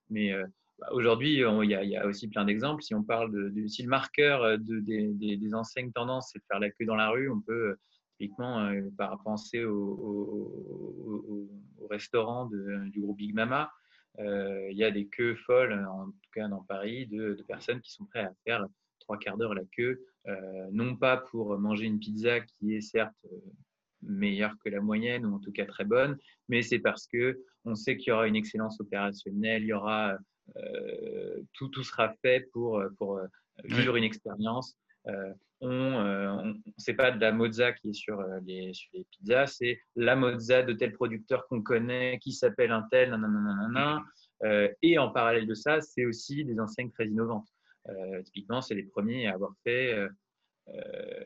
Mais 0.09 0.33
euh, 0.33 0.47
bah, 0.79 0.89
aujourd'hui, 0.93 1.35
il, 1.35 1.71
y 1.71 1.97
a 1.97 2.07
aussi 2.07 2.29
plein 2.29 2.45
d'exemples. 2.45 2.83
Si 2.83 2.95
on 2.95 3.03
parle 3.03 3.33
de, 3.33 3.67
si 3.67 3.83
le 3.83 3.89
marqueur 3.89 4.59
de, 4.59 4.81
des, 4.81 5.55
enseignes 5.55 5.93
tendances, 5.93 6.31
c'est 6.33 6.39
de 6.39 6.45
faire 6.51 6.61
la 6.61 6.71
queue 6.71 6.87
dans 6.87 6.97
la 6.97 7.11
rue, 7.11 7.31
on 7.31 7.41
peut 7.41 7.77
typiquement 8.19 8.61
euh, 8.61 8.81
penser 9.25 9.65
au, 9.65 11.49
au, 11.79 11.87
restaurant 11.91 12.47
du 12.47 13.01
groupe 13.01 13.19
Big 13.19 13.35
Mama 13.35 13.71
euh, 14.19 14.69
il 14.71 14.77
y 14.77 14.85
a 14.85 14.91
des 14.91 15.07
queues 15.07 15.37
folles, 15.47 15.73
en 15.73 16.13
cas 16.33 16.49
dans 16.49 16.63
Paris, 16.63 17.07
de, 17.07 17.37
personnes 17.47 17.81
qui 17.81 17.93
sont 17.93 18.05
prêtes 18.07 18.27
à 18.27 18.35
faire 18.45 18.67
trois 19.01 19.19
quarts 19.19 19.37
d'heure 19.37 19.55
la 19.55 19.65
queue, 19.77 20.01
euh, 20.29 20.69
non 20.73 20.97
pas 20.97 21.17
pour 21.17 21.59
manger 21.59 21.87
une 21.87 21.99
pizza 21.99 22.41
qui 22.41 22.75
est 22.75 22.81
certes 22.81 23.13
euh, 23.25 23.37
meilleure 24.03 24.55
que 24.65 24.69
la 24.69 24.81
moyenne 24.81 25.27
ou 25.27 25.35
en 25.35 25.39
tout 25.39 25.53
cas 25.53 25.67
très 25.67 25.85
bonne, 25.85 26.19
mais 26.49 26.63
c'est 26.63 26.79
parce 26.79 27.07
que 27.07 27.41
on 27.65 27.75
sait 27.75 27.97
qu'il 27.97 28.09
y 28.09 28.13
aura 28.13 28.27
une 28.27 28.37
excellence 28.37 28.81
opérationnelle, 28.81 29.63
il 29.63 29.69
y 29.69 29.73
aura 29.73 30.17
tout, 31.53 31.69
tout 31.69 31.85
sera 31.85 32.13
fait 32.21 32.51
pour, 32.53 32.83
pour 32.99 33.21
vivre 33.63 33.95
une 33.95 34.03
expérience. 34.03 34.77
on, 35.61 36.55
c'est 36.77 36.95
pas 36.95 37.13
de 37.13 37.21
la 37.21 37.31
mozza 37.31 37.73
qui 37.73 37.91
est 37.91 37.93
sur 37.93 38.21
les, 38.45 38.75
sur 38.75 38.91
les 38.95 39.05
pizzas, 39.05 39.47
c'est 39.47 39.81
la 39.95 40.17
mozza 40.17 40.65
de 40.65 40.73
tel 40.73 40.93
producteur 40.93 41.47
qu'on 41.47 41.63
connaît, 41.63 42.19
qui 42.19 42.33
s'appelle 42.33 42.73
un 42.73 42.83
tel, 42.91 43.11
nanana, 43.11 43.97
euh, 43.97 44.01
et 44.83 44.99
en 44.99 45.11
parallèle 45.11 45.47
de 45.47 45.55
ça, 45.55 45.81
c'est 45.81 46.05
aussi 46.05 46.45
des 46.45 46.59
enseignes 46.59 46.91
très 46.91 47.07
innovantes. 47.07 47.49
Euh, 47.89 48.23
typiquement, 48.23 48.61
c'est 48.61 48.75
les 48.75 48.85
premiers 48.85 49.27
à 49.27 49.35
avoir 49.35 49.53
fait 49.65 49.97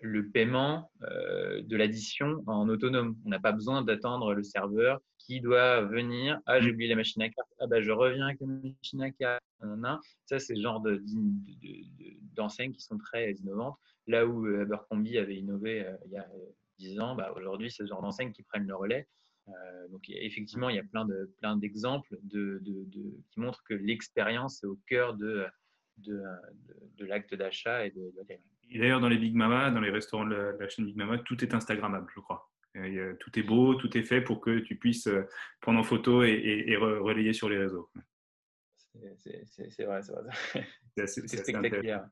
le 0.00 0.28
paiement 0.30 0.90
de 1.02 1.76
l'addition 1.76 2.42
en 2.46 2.68
autonome. 2.68 3.16
On 3.24 3.28
n'a 3.28 3.40
pas 3.40 3.52
besoin 3.52 3.82
d'attendre 3.82 4.34
le 4.34 4.42
serveur 4.42 5.00
qui 5.18 5.40
doit 5.40 5.82
venir. 5.82 6.40
Ah, 6.46 6.60
j'ai 6.60 6.70
oublié 6.70 6.88
la 6.88 6.96
machine 6.96 7.22
à 7.22 7.28
carte. 7.28 7.48
Ah, 7.60 7.66
bah, 7.66 7.82
je 7.82 7.90
reviens 7.90 8.26
avec 8.26 8.40
la 8.40 8.46
machine 8.46 9.02
à 9.02 9.10
carte. 9.10 9.42
Ça, 10.24 10.38
c'est 10.38 10.54
le 10.54 10.62
genre 10.62 10.82
d'enseignes 12.34 12.72
qui 12.72 12.82
sont 12.82 12.98
très 12.98 13.32
innovantes. 13.32 13.76
Là 14.06 14.26
où 14.26 14.46
Abercrombie 14.46 15.18
avait 15.18 15.36
innové 15.36 15.84
il 16.06 16.12
y 16.12 16.16
a 16.16 16.26
10 16.78 17.00
ans, 17.00 17.14
bah, 17.14 17.32
aujourd'hui, 17.36 17.70
c'est 17.70 17.82
ce 17.82 17.88
genre 17.88 18.02
d'enseignes 18.02 18.32
qui 18.32 18.42
prennent 18.42 18.66
le 18.66 18.76
relais. 18.76 19.06
Euh, 19.48 19.88
donc 19.88 20.08
effectivement, 20.08 20.68
il 20.68 20.76
y 20.76 20.78
a 20.80 20.84
plein 20.84 21.04
de 21.04 21.32
plein 21.38 21.56
d'exemples 21.56 22.18
de, 22.22 22.60
qui 23.30 23.40
montrent 23.40 23.62
que 23.64 23.74
l'expérience 23.74 24.62
est 24.64 24.66
au 24.66 24.78
cœur 24.86 25.14
de 25.14 25.46
de, 25.98 27.04
l'acte 27.06 27.34
d'achat 27.34 27.86
et 27.86 27.90
de, 27.90 28.12
D'ailleurs, 28.74 29.00
dans 29.00 29.08
les 29.08 29.16
Big 29.16 29.34
Mama, 29.34 29.70
dans 29.70 29.80
les 29.80 29.90
restaurants 29.90 30.26
de 30.26 30.34
la, 30.34 30.68
chaîne 30.68 30.84
Big 30.84 30.96
Mama, 30.96 31.18
tout 31.18 31.42
est 31.42 31.54
Instagrammable, 31.54 32.10
je 32.14 32.20
crois. 32.20 32.50
tout 32.74 33.38
est 33.38 33.42
beau, 33.42 33.76
tout 33.76 33.96
est 33.96 34.02
fait 34.02 34.20
pour 34.20 34.40
que 34.40 34.58
tu 34.58 34.76
puisses 34.76 35.06
euh, 35.06 35.22
prendre 35.60 35.78
en 35.78 35.84
photo 35.84 36.22
et, 36.22 36.76
relayer 36.76 37.32
sur 37.32 37.48
les 37.48 37.58
réseaux. 37.58 37.90
C'est 39.18 39.84
vrai, 39.84 40.02
c'est 40.02 40.12
vrai. 40.12 40.66
C'est 41.06 41.28
spectaculaire. 41.28 42.06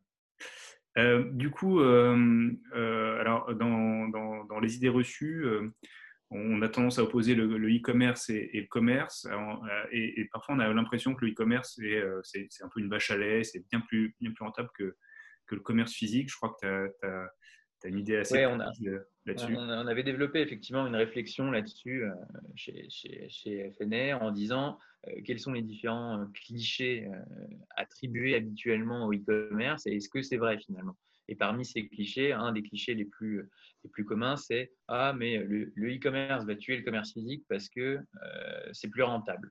Euh, 0.97 1.29
du 1.33 1.51
coup, 1.51 1.81
alors 1.81 3.55
dans, 3.55 4.09
dans, 4.09 4.45
dans, 4.45 4.61
les 4.61 4.77
idées 4.77 4.89
reçues, 4.89 5.45
on 6.31 6.63
a 6.63 6.69
tendance 6.69 6.99
à 6.99 7.03
opposer 7.03 7.35
le 7.35 7.47
e-commerce 7.69 8.31
et, 8.31 8.51
le 8.53 8.67
commerce. 8.67 9.27
Euh, 9.31 9.87
et, 9.93 10.29
parfois, 10.33 10.57
on 10.57 10.59
a 10.59 10.73
l'impression 10.73 11.15
que 11.15 11.25
le 11.25 11.33
e-commerce, 11.33 11.79
euh, 11.81 12.21
c'est 12.23 12.49
un 12.63 12.69
peu 12.69 12.81
une 12.81 12.89
vache 12.89 13.11
à 13.11 13.17
lait, 13.17 13.45
c'est 13.45 13.65
bien 13.71 13.81
plus, 13.81 14.15
bien 14.21 14.33
plus 14.33 14.45
rentable 14.45 14.71
que, 14.77 14.97
que 15.47 15.55
le 15.55 15.61
commerce 15.61 15.93
physique. 15.93 16.31
Je 16.31 16.37
crois 16.37 16.57
que 16.61 16.89
tu 17.01 17.07
as, 17.07 17.89
une 17.89 17.99
idée 17.99 18.17
assez 18.17 18.47
ouais, 18.47 18.57
là-dessus. 19.27 19.55
On, 19.57 19.87
avait 19.87 20.03
développé 20.03 20.41
effectivement 20.41 20.87
une 20.87 20.97
réflexion 20.97 21.51
là-dessus 21.51 22.05
euh, 22.05 22.11
chez, 22.55 22.87
chez, 22.89 23.29
chez, 23.29 23.71
FNR 23.73 24.23
en 24.23 24.31
disant 24.31 24.79
quels 25.27 25.39
sont 25.39 25.53
les 25.53 25.61
différents 25.61 26.27
clichés 26.33 27.07
attribués 27.77 28.37
habituellement 28.37 29.05
au 29.07 29.13
e-commerce 29.13 29.87
et 29.87 29.97
est-ce 29.97 30.09
que 30.09 30.23
c'est 30.23 30.39
vrai 30.39 30.59
finalement? 30.59 30.97
Et 31.29 31.35
parmi 31.35 31.65
ces 31.65 31.89
clichés, 31.89 32.33
un 32.33 32.53
des 32.53 32.63
clichés 32.63 32.95
les 32.95 33.05
plus, 33.05 33.49
les 33.83 33.91
plus 33.91 34.05
communs, 34.05 34.37
c'est 34.37 34.73
Ah, 34.89 35.15
mais 35.17 35.39
le 35.39 35.95
e-commerce 35.95 36.45
va 36.45 36.55
tuer 36.57 36.77
le 36.77 36.83
commerce 36.83 37.13
physique 37.13 37.45
parce 37.49 37.69
que 37.69 37.99
euh, 38.23 38.71
c'est 38.73 38.89
plus 38.89 39.03
rentable. 39.03 39.51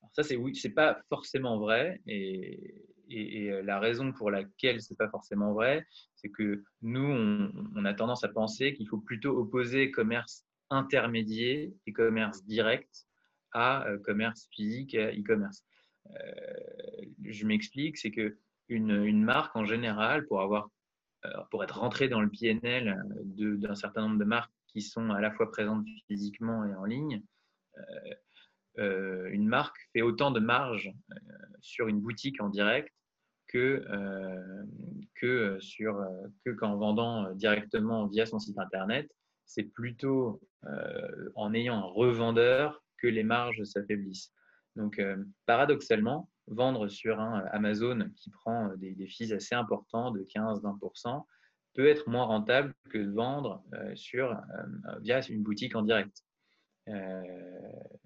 Alors 0.00 0.12
ça, 0.14 0.22
c'est 0.22 0.36
oui, 0.36 0.54
c'est 0.54 0.70
pas 0.70 1.00
forcément 1.08 1.58
vrai. 1.58 2.00
Et, 2.06 2.86
et, 3.08 3.50
euh, 3.50 3.62
la 3.62 3.78
raison 3.78 4.12
pour 4.12 4.30
laquelle 4.30 4.80
c'est 4.80 4.96
pas 4.96 5.08
forcément 5.08 5.52
vrai, 5.52 5.86
c'est 6.14 6.30
que 6.30 6.62
nous, 6.82 7.52
on, 7.74 7.84
a 7.84 7.94
tendance 7.94 8.24
à 8.24 8.28
penser 8.28 8.72
qu'il 8.74 8.88
faut 8.88 8.98
plutôt 8.98 9.36
opposer 9.36 9.90
commerce 9.90 10.44
intermédiaire 10.70 11.68
et 11.86 11.92
commerce 11.92 12.44
direct 12.44 13.06
à 13.52 13.86
euh, 13.86 13.98
commerce 13.98 14.48
physique 14.52 14.94
et 14.94 15.20
e-commerce. 15.20 15.64
je 17.24 17.46
m'explique, 17.46 17.98
c'est 17.98 18.10
que 18.10 18.38
une, 18.68 19.04
une, 19.04 19.22
marque 19.22 19.54
en 19.54 19.66
général, 19.66 20.26
pour 20.26 20.40
avoir 20.40 20.70
pour 21.50 21.62
être 21.62 21.78
rentré 21.78 22.08
dans 22.08 22.20
le 22.20 22.28
PNL 22.28 23.00
d'un 23.36 23.74
certain 23.74 24.02
nombre 24.02 24.18
de 24.18 24.24
marques 24.24 24.52
qui 24.68 24.82
sont 24.82 25.10
à 25.10 25.20
la 25.20 25.30
fois 25.30 25.50
présentes 25.50 25.86
physiquement 26.08 26.64
et 26.64 26.74
en 26.74 26.84
ligne, 26.84 27.22
euh, 27.76 27.82
euh, 28.78 29.28
une 29.30 29.46
marque 29.46 29.76
fait 29.92 30.02
autant 30.02 30.30
de 30.30 30.40
marge 30.40 30.90
sur 31.60 31.88
une 31.88 32.00
boutique 32.00 32.40
en 32.40 32.48
direct 32.48 32.92
que, 33.48 33.84
que, 35.14 35.58
sur, 35.60 36.02
que 36.44 36.50
qu'en 36.50 36.76
vendant 36.76 37.34
directement 37.34 38.06
via 38.06 38.24
son 38.24 38.38
site 38.38 38.58
internet. 38.58 39.10
C'est 39.44 39.64
plutôt 39.64 40.40
en 41.34 41.52
ayant 41.52 41.76
un 41.76 41.92
revendeur 41.92 42.82
que 42.96 43.06
les 43.06 43.22
marges 43.22 43.62
s'affaiblissent. 43.64 44.32
Donc, 44.74 45.02
paradoxalement, 45.44 46.30
vendre 46.48 46.88
sur 46.88 47.20
un 47.20 47.44
Amazon 47.52 48.10
qui 48.16 48.30
prend 48.30 48.68
euh, 48.68 48.76
des, 48.76 48.94
des 48.94 49.06
fees 49.06 49.32
assez 49.32 49.54
importants 49.54 50.10
de 50.10 50.20
15-20% 50.22 51.24
peut 51.74 51.86
être 51.86 52.08
moins 52.08 52.24
rentable 52.24 52.74
que 52.90 52.98
de 52.98 53.10
vendre 53.10 53.62
euh, 53.74 53.94
sur, 53.94 54.32
euh, 54.32 54.98
via 55.00 55.20
une 55.28 55.42
boutique 55.42 55.74
en 55.74 55.82
direct. 55.82 56.22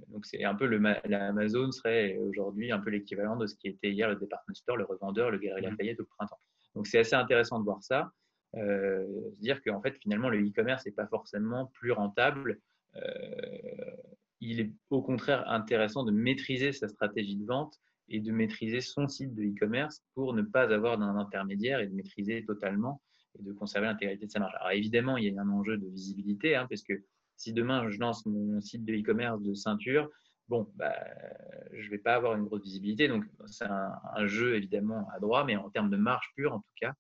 donc 0.09 0.26
c'est 0.26 0.45
un 0.45 0.55
peu 0.55 0.66
le 0.66 0.78
l'Amazon 1.07 1.73
serait 1.73 2.16
aujourd'hui 2.19 2.71
un 2.71 2.78
peu 2.78 2.90
l'équivalent 2.90 3.37
de 3.37 3.47
ce 3.47 3.55
qui 3.57 3.69
était 3.69 3.90
hier 3.90 4.09
le 4.09 4.16
department 4.16 4.55
store, 4.55 4.76
le 4.76 4.85
revendeur, 4.85 5.31
le 5.31 5.38
Galerie 5.38 5.62
mmh. 5.62 5.71
Lafayette 5.71 6.00
au 6.00 6.05
printemps. 6.05 6.40
Donc 6.75 6.87
c'est 6.87 6.99
assez 6.99 7.16
intéressant 7.16 7.59
de 7.59 7.64
voir 7.64 7.83
ça, 7.83 8.12
euh, 8.57 9.07
dire 9.40 9.62
qu'en 9.62 9.81
fait 9.81 9.97
finalement 10.02 10.28
le 10.28 10.38
e-commerce 10.47 10.85
n'est 10.85 10.93
pas 10.93 11.07
forcément 11.07 11.66
plus 11.75 11.93
rentable. 11.93 12.61
il 14.40 14.61
est 14.61 14.73
au 14.90 15.02
contraire 15.02 15.49
intéressant 15.50 16.05
de 16.05 16.12
maîtriser 16.12 16.73
sa 16.73 16.88
stratégie 16.88 17.37
de 17.37 17.47
vente 17.47 17.81
et 18.09 18.21
de 18.21 18.33
maîtriser 18.33 18.81
son 18.81 19.09
site 19.09 19.35
de 19.35 19.43
e-commerce 19.43 20.03
pour 20.15 20.35
ne 20.35 20.43
pas 20.43 20.73
avoir 20.73 20.99
d'un 20.99 21.17
intermédiaire 21.17 21.81
et 21.81 21.87
de 21.87 21.95
maîtriser 21.95 22.45
totalement 22.45 23.03
et 23.39 23.43
de 23.43 23.53
conserver 23.53 23.87
l'intégrité 23.87 24.27
de 24.27 24.31
sa 24.31 24.41
marge. 24.41 24.55
Alors 24.57 24.71
évidemment, 24.71 25.17
il 25.17 25.25
y 25.25 25.39
a 25.39 25.41
un 25.41 25.49
enjeu 25.49 25.77
de 25.77 25.87
visibilité, 25.87 26.57
hein, 26.57 26.67
parce 26.69 26.83
que 26.83 26.95
si 27.37 27.53
demain 27.53 27.91
je 27.91 27.99
lance 27.99 28.25
mon 28.27 28.61
site 28.61 28.85
de 28.85 28.95
e-commerce 28.95 29.43
de 29.43 29.55
ceinture, 29.55 30.09
bon, 30.49 30.71
bah, 30.77 30.95
je 31.73 31.87
ne 31.87 31.91
vais 31.91 31.99
pas 31.99 32.15
avoir 32.15 32.35
une 32.35 32.45
grosse 32.45 32.63
visibilité. 32.63 33.09
Donc 33.09 33.25
c'est 33.47 33.67
un, 33.67 34.27
jeu 34.27 34.57
évidemment 34.57 35.09
à 35.15 35.21
droit, 35.21 35.45
mais 35.45 35.57
en 35.57 35.71
termes 35.71 35.91
de 35.91 35.97
marge 35.97 36.31
pure, 36.35 36.53
en 36.53 36.61
tout 36.61 36.75
cas, 36.81 36.93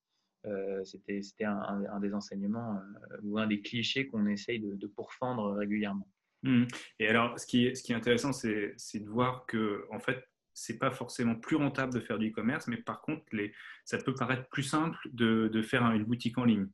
euh, 0.46 0.84
c'était 0.84 1.44
un, 1.44 2.00
des 2.00 2.14
enseignements 2.14 2.76
euh, 2.76 3.18
ou 3.22 3.38
un 3.38 3.46
des 3.46 3.60
clichés 3.60 4.06
qu'on 4.06 4.26
essaye 4.26 4.60
de, 4.60 4.86
pourfendre 4.86 5.52
régulièrement. 5.54 6.08
Mmh. 6.42 6.66
Et 7.00 7.08
alors, 7.08 7.38
ce 7.38 7.46
qui, 7.46 7.74
ce 7.74 7.82
qui 7.82 7.92
est 7.92 7.96
intéressant, 7.96 8.32
c'est 8.32 9.00
de 9.00 9.08
voir 9.08 9.46
que, 9.46 9.86
en 9.90 9.98
fait, 9.98 10.22
c'est 10.56 10.78
pas 10.78 10.90
forcément 10.90 11.34
plus 11.34 11.56
rentable 11.56 11.92
de 11.92 12.00
faire 12.00 12.18
du 12.18 12.30
e-commerce, 12.30 12.66
mais 12.66 12.78
par 12.78 13.02
contre, 13.02 13.22
les, 13.32 13.52
ça 13.84 13.98
peut 13.98 14.14
paraître 14.14 14.48
plus 14.48 14.62
simple 14.62 14.98
de, 15.12 15.48
de 15.48 15.62
faire 15.62 15.84
une 15.92 16.04
boutique 16.04 16.38
en 16.38 16.44
ligne. 16.44 16.68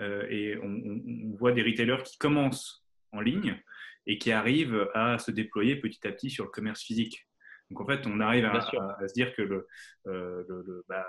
Euh, 0.00 0.26
et 0.28 0.58
on, 0.60 1.36
voit 1.36 1.52
des 1.52 1.62
retailers 1.62 2.02
qui 2.02 2.18
commencent 2.18 2.84
en 3.12 3.20
ligne 3.20 3.56
et 4.06 4.18
qui 4.18 4.32
arrivent 4.32 4.88
à 4.92 5.18
se 5.18 5.30
déployer 5.30 5.76
petit 5.76 6.04
à 6.06 6.10
petit 6.10 6.30
sur 6.30 6.44
le 6.44 6.50
commerce 6.50 6.82
physique. 6.82 7.28
Donc 7.70 7.80
en 7.80 7.86
fait, 7.86 8.08
on 8.08 8.18
arrive 8.18 8.44
à, 8.44 8.60
se 8.60 9.14
dire 9.14 9.32
que 9.36 9.42
le, 9.42 9.68
euh, 10.08 10.42
le, 10.48 10.84
bah, 10.88 11.06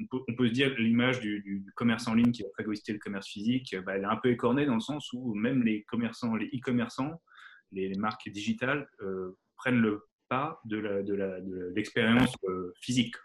on, 0.00 0.06
peut, 0.06 0.24
on, 0.28 0.34
peut, 0.34 0.48
se 0.48 0.52
dire 0.52 0.74
l'image 0.76 1.20
du, 1.20 1.64
commerce 1.76 2.08
en 2.08 2.14
ligne 2.14 2.32
qui 2.32 2.42
va 2.42 2.48
phagocyter 2.56 2.92
le 2.92 2.98
commerce 2.98 3.28
phizique, 3.28 3.76
bah, 3.86 3.94
elle 3.94 4.02
est 4.02 4.06
un 4.06 4.16
peu 4.16 4.30
écornée 4.30 4.66
dans 4.66 4.74
le 4.74 4.80
sens 4.80 5.12
où 5.12 5.32
même 5.34 5.62
les 5.62 5.84
commerçants, 5.84 6.34
les 6.34 6.46
e-commerçants, 6.46 7.22
les, 7.70 7.94
marques 7.94 8.28
digitales 8.30 8.88
euh, 9.00 9.38
prennent 9.56 9.80
le 9.80 10.02
de 10.64 11.72
l'expérience 11.74 12.34
euh, 12.44 12.72
physique. 12.80 13.16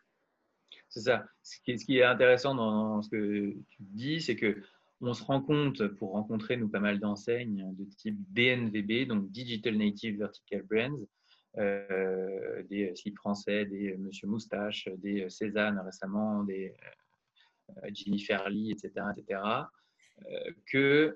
C'est 0.89 1.01
ça. 1.01 1.25
Ce 1.43 1.57
qui, 1.63 1.97
est, 1.97 2.03
intéressant 2.03 2.55
dans 2.55 3.01
ce 3.01 3.09
que 3.09 3.51
tu 3.67 3.77
dis, 3.79 4.21
c'est 4.21 4.35
que 4.35 4.61
on 4.99 5.13
se 5.13 5.23
rend 5.23 5.41
compte, 5.41 5.87
pour 5.87 6.13
rencontrer 6.13 6.57
nous 6.57 6.69
pas 6.69 6.79
mal 6.79 6.99
d'enseignes 6.99 7.71
de 7.77 7.85
type 7.85 8.17
DNVB, 8.33 9.07
donc 9.07 9.29
Digital 9.29 9.77
Native 9.77 10.17
Vertical 10.17 10.63
Brands, 10.63 11.05
euh, 11.59 12.63
des 12.63 12.95
sites 12.95 13.17
français, 13.17 13.65
des 13.65 13.95
Monsieur 13.97 14.27
Moustache, 14.27 14.89
des 14.97 15.29
Cézanne 15.29 15.79
récemment, 15.85 16.43
des 16.43 16.73
euh, 17.69 17.89
Jennifer 17.93 18.49
Lee, 18.49 18.71
etc., 18.71 19.05
etc., 19.15 19.41
que 20.65 21.15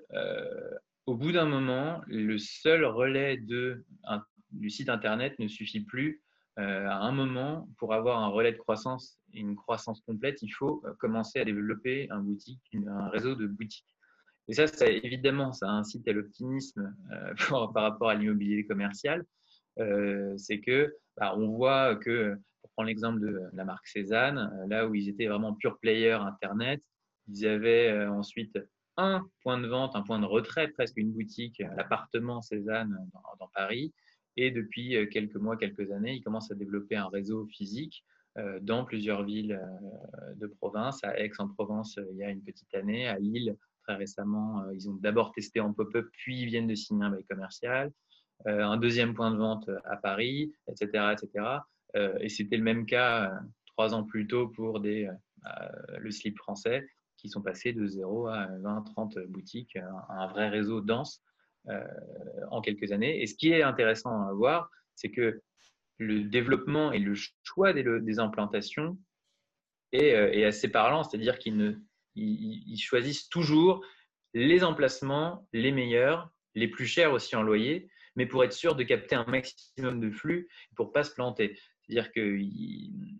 au 1.06 1.16
bout 1.16 1.32
d'un 1.32 1.46
moment, 1.46 2.00
le 2.06 2.38
seul 2.38 2.84
relais 2.84 3.36
de 3.36 3.84
du 4.52 4.70
site 4.70 4.88
Internet 4.88 5.38
ne 5.38 5.48
suffit 5.48 5.80
plus. 5.80 6.22
Euh, 6.58 6.86
à 6.86 6.96
un 6.96 7.12
moment, 7.12 7.68
pour 7.78 7.94
avoir 7.94 8.18
un 8.18 8.28
relais 8.28 8.52
de 8.52 8.58
croissance 8.58 9.18
et 9.32 9.40
une 9.40 9.56
croissance 9.56 10.02
complète, 10.02 10.42
il 10.42 10.50
faut 10.50 10.82
euh, 10.84 10.92
commencer 10.98 11.40
à 11.40 11.44
développer 11.44 12.08
un, 12.10 12.20
boutique, 12.20 12.60
un 12.74 13.08
réseau 13.08 13.34
de 13.34 13.46
boutiques. 13.46 13.86
Et 14.48 14.52
ça, 14.54 14.66
évidemment, 14.86 15.52
ça 15.52 15.70
incite 15.70 16.06
à 16.08 16.12
l'optimisme 16.12 16.94
euh, 17.10 17.34
par 17.72 17.82
rapport 17.82 18.10
à 18.10 18.14
l'immobilier 18.14 18.66
commercial. 18.66 19.24
c'est 20.36 20.60
que 20.60 20.94
bah, 21.16 21.34
on 21.36 21.48
voit 21.48 21.96
que, 21.96 22.36
pour 22.60 22.70
prendre 22.72 22.88
l'exemple 22.88 23.20
de 23.20 23.40
la 23.54 23.64
marque 23.64 23.86
Cézanne, 23.86 24.50
là 24.68 24.86
où 24.86 24.94
ils 24.94 25.08
étaient 25.08 25.28
vraiment 25.28 25.54
pure 25.54 25.78
player 25.78 26.12
Internet, 26.12 26.82
ils 27.28 27.46
avaient 27.46 28.06
ensuite 28.08 28.58
un 28.98 29.26
point 29.42 29.58
de 29.58 29.68
vente, 29.68 29.96
un 29.96 30.02
point 30.02 30.18
de 30.18 30.26
retrait, 30.26 30.68
presque 30.68 30.98
une 30.98 31.12
boutique, 31.12 31.62
l'appartement 31.76 32.42
Cézanne 32.42 32.94
dans 33.38 33.48
Paris. 33.54 33.94
Et 34.36 34.50
depuis 34.50 34.96
euh, 34.96 35.06
quelques 35.06 35.36
mois, 35.36 35.56
quelques 35.56 35.90
années, 35.90 36.14
ils 36.14 36.22
commencent 36.22 36.50
à 36.50 36.54
développer 36.54 36.96
un 36.96 37.08
réseau 37.08 37.46
physique 37.46 38.04
euh, 38.38 38.58
dans 38.60 38.84
plusieurs 38.84 39.24
villes 39.24 39.60
euh, 39.60 40.34
de 40.34 40.46
province. 40.46 41.02
À 41.04 41.18
Aix-en-Provence, 41.18 41.98
il 42.10 42.16
y 42.16 42.24
a 42.24 42.30
une 42.30 42.42
petite 42.42 42.74
année. 42.74 43.08
À 43.08 43.18
Lille, 43.18 43.56
très 43.82 43.94
récemment, 43.94 44.64
ils 44.70 44.88
ont 44.88 44.94
d'abord 44.94 45.32
testé 45.32 45.60
en 45.60 45.72
pop-up, 45.72 46.08
puis 46.12 46.42
ils 46.42 46.46
viennent 46.46 46.68
de 46.68 46.74
signer 46.74 47.04
un 47.04 47.10
bail 47.10 47.24
commercial. 47.24 47.90
un 48.46 48.76
deuxième 48.76 49.12
point 49.12 49.32
de 49.32 49.36
vente 49.36 49.68
à 49.84 49.96
Paris, 49.96 50.52
etc. 50.68 51.14
etc. 51.14 51.46
et 52.20 52.28
c'était 52.28 52.56
le 52.56 52.62
même 52.62 52.86
cas 52.86 53.32
trois 53.66 53.92
ans 53.92 54.04
plus 54.04 54.28
tôt 54.28 54.46
pour 54.46 54.78
le 54.78 56.10
slip 56.12 56.38
français 56.38 56.86
qui 57.16 57.28
sont 57.28 57.42
passés 57.42 57.72
de 57.72 57.84
0 57.84 58.28
à 58.28 58.46
20, 58.60 58.82
30 58.82 59.18
boutiques, 59.26 59.76
un, 60.08 60.26
vrai 60.28 60.48
réseau 60.48 60.80
dense 60.80 61.20
en 62.50 62.60
quelques 62.60 62.92
années. 62.92 63.22
Et 63.22 63.26
ce 63.26 63.34
qui 63.34 63.52
est 63.52 63.62
intéressant 63.62 64.26
à 64.26 64.32
voir, 64.32 64.68
c'est 64.94 65.10
que 65.10 65.42
le 65.98 66.24
développement 66.24 66.92
et 66.92 66.98
le 66.98 67.14
choix 67.44 67.72
des, 67.72 68.18
implantations 68.18 68.98
est, 69.92 70.44
assez 70.44 70.68
parlant, 70.68 71.04
c'est-à-dire 71.04 71.38
qu'ils 71.38 71.80
ils 72.14 72.78
choisissent 72.78 73.28
toujours 73.28 73.84
les 74.34 74.64
emplacements 74.64 75.46
les 75.52 75.72
meilleurs, 75.72 76.30
les 76.54 76.68
plus 76.68 76.86
chers 76.86 77.12
aussi 77.12 77.36
en 77.36 77.42
loyer, 77.42 77.88
mais 78.16 78.26
pour 78.26 78.44
être 78.44 78.52
sûr 78.52 78.74
de 78.74 78.82
capter 78.82 79.14
un 79.14 79.24
maximum 79.24 80.00
de 80.00 80.10
flux 80.10 80.48
pour 80.76 80.88
ne 80.88 80.92
pas 80.92 81.04
se 81.04 81.14
planter. 81.14 81.58
C'est-à-dire 81.82 82.12
qu'il 82.12 82.50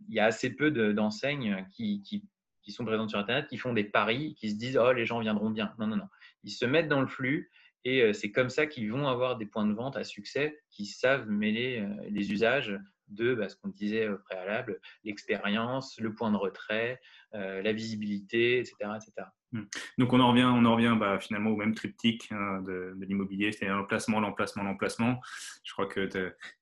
y 0.08 0.20
a 0.20 0.26
assez 0.26 0.50
peu 0.50 0.70
d'enseignes 0.70 1.66
qui, 1.74 2.02
qui, 2.02 2.72
sont 2.72 2.84
présentes 2.84 3.10
sur 3.10 3.18
Internet 3.18 3.48
qui 3.48 3.58
font 3.58 3.72
des 3.72 3.84
paris, 3.84 4.34
qui 4.38 4.50
se 4.50 4.56
disent 4.56 4.78
Oh, 4.78 4.92
les 4.92 5.04
gens 5.04 5.20
viendront 5.20 5.50
bien. 5.50 5.74
Non, 5.78 5.86
non, 5.86 5.96
non. 5.96 6.08
Ils 6.44 6.50
se 6.50 6.64
mettent 6.64 6.88
dans 6.88 7.00
le 7.00 7.06
flux 7.06 7.50
et 7.84 8.02
euh, 8.02 8.12
c'est 8.12 8.30
comme 8.30 8.50
ça 8.50 8.66
qu'ils 8.66 8.90
vont 8.92 9.08
avoir 9.08 9.36
des 9.36 9.46
points 9.46 9.66
de 9.66 9.74
vente 9.74 9.96
à 9.96 10.04
succès 10.04 10.60
qui 10.70 10.86
savent 10.86 11.28
mêler 11.28 11.80
euh, 11.80 12.08
les 12.10 12.32
usages 12.32 12.78
de 13.08 13.34
bah, 13.34 13.48
ce 13.48 13.56
qu'on 13.56 13.68
disait 13.68 14.08
au 14.08 14.16
préalable, 14.16 14.80
l'expérience, 15.04 15.98
le 16.00 16.14
point 16.14 16.30
de 16.30 16.36
retrait, 16.36 16.98
euh, 17.34 17.60
la 17.60 17.72
visibilité, 17.72 18.58
etc., 18.58 18.74
etc. 18.96 19.28
Hmm. 19.50 19.64
Donc 19.98 20.14
on 20.14 20.20
en 20.20 20.30
revient, 20.30 20.44
on 20.44 20.64
en 20.64 20.76
revient 20.76 20.96
bah, 20.98 21.18
finalement 21.20 21.50
au 21.50 21.56
même 21.56 21.74
triptyque 21.74 22.28
hein, 22.30 22.62
de, 22.62 22.96
l'immobilier, 23.00 23.52
c'est-à-dire 23.52 23.76
l'emplacement, 23.76 24.18
l'emplacement, 24.20 24.62
l'emplacement. 24.62 25.20
Je 25.62 25.72
crois 25.74 25.86
que 25.86 26.08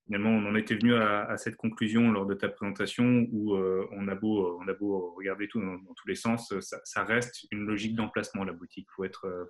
finalement 0.07 0.31
on 0.31 0.51
en 0.51 0.57
était 0.57 0.75
venu 0.75 0.95
à, 0.95 1.37
cette 1.37 1.55
conclusion 1.55 2.11
lors 2.11 2.27
de 2.27 2.35
ta 2.35 2.49
présentation 2.49 3.29
où 3.31 3.57
on, 3.57 4.09
a 4.09 4.15
beau, 4.17 4.59
on 4.61 4.67
a 4.67 4.73
beau 4.73 5.15
regarder 5.17 5.47
tout 5.47 5.61
dans, 5.61 5.77
tous 5.95 6.09
les 6.09 6.17
sens, 6.17 6.53
ça, 6.59 7.05
reste 7.05 7.47
une 7.53 7.61
logique 7.61 7.95
d'emplacement 7.95 8.43
la 8.43 8.53
boutique. 8.53 8.89
Il 8.91 8.95
faut 8.97 9.05
être, 9.05 9.47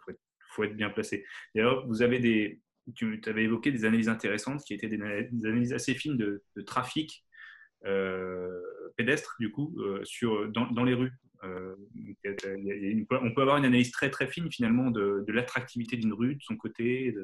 bien 0.75 0.90
placé. 0.90 1.25
D'ailleurs, 1.54 1.87
vous 1.87 2.02
avez 2.02 2.61
tu 2.95 3.21
avais 3.26 3.45
évoqué 3.45 3.71
des 3.71 3.85
analyses 3.85 4.09
intéressantes 4.09 4.62
qui 4.64 4.75
étaient 4.75 4.88
des, 4.88 5.00
analyses 5.45 5.73
assez 5.73 5.95
fines 5.95 6.16
de, 6.16 6.42
trafic 6.66 7.25
euh, 7.87 8.61
pédestre 8.97 9.37
du 9.40 9.50
coup 9.50 9.75
euh, 9.78 10.04
sur, 10.04 10.49
dans, 10.49 10.85
les 10.85 10.95
rues. 10.95 11.12
Euh, 11.45 11.75
on 13.11 13.35
peut 13.35 13.40
avoir 13.42 13.57
une 13.57 13.64
analyse 13.64 13.90
très 13.90 14.11
très 14.11 14.26
fine 14.26 14.50
finalement 14.50 14.90
de, 14.90 15.25
l'attractivité 15.28 15.97
d'une 15.97 16.12
rue, 16.12 16.35
de 16.35 16.42
son 16.42 16.57
côté, 16.57 17.14